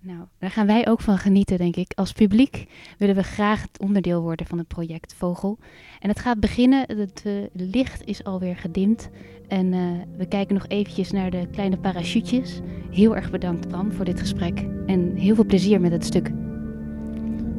Nou, 0.00 0.24
daar 0.38 0.50
gaan 0.50 0.66
wij 0.66 0.88
ook 0.88 1.00
van 1.00 1.18
genieten, 1.18 1.58
denk 1.58 1.76
ik. 1.76 1.92
Als 1.94 2.12
publiek 2.12 2.66
willen 2.98 3.14
we 3.14 3.22
graag 3.22 3.62
het 3.62 3.80
onderdeel 3.80 4.22
worden 4.22 4.46
van 4.46 4.58
het 4.58 4.68
project 4.68 5.14
Vogel. 5.14 5.58
En 6.00 6.08
het 6.08 6.18
gaat 6.18 6.40
beginnen, 6.40 6.96
het 6.96 7.22
uh, 7.26 7.32
licht 7.52 8.04
is 8.04 8.24
alweer 8.24 8.56
gedimd. 8.56 9.10
En 9.48 9.72
uh, 9.72 9.90
we 10.16 10.26
kijken 10.28 10.54
nog 10.54 10.66
eventjes 10.66 11.10
naar 11.10 11.30
de 11.30 11.48
kleine 11.50 11.78
parachutjes. 11.78 12.60
Heel 12.90 13.16
erg 13.16 13.30
bedankt 13.30 13.68
Bram 13.68 13.92
voor 13.92 14.04
dit 14.04 14.20
gesprek. 14.20 14.66
En 14.86 15.16
heel 15.16 15.34
veel 15.34 15.46
plezier 15.46 15.80
met 15.80 15.92
het 15.92 16.04
stuk. 16.04 16.30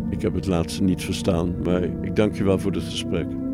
Ik 0.10 0.22
heb 0.22 0.34
het 0.34 0.46
laatste 0.46 0.84
niet 0.84 1.04
verstaan, 1.04 1.62
maar 1.62 1.84
ik 1.84 2.16
dank 2.16 2.36
je 2.36 2.44
wel 2.44 2.60
voor 2.60 2.72
dit 2.72 2.84
gesprek. 2.84 3.47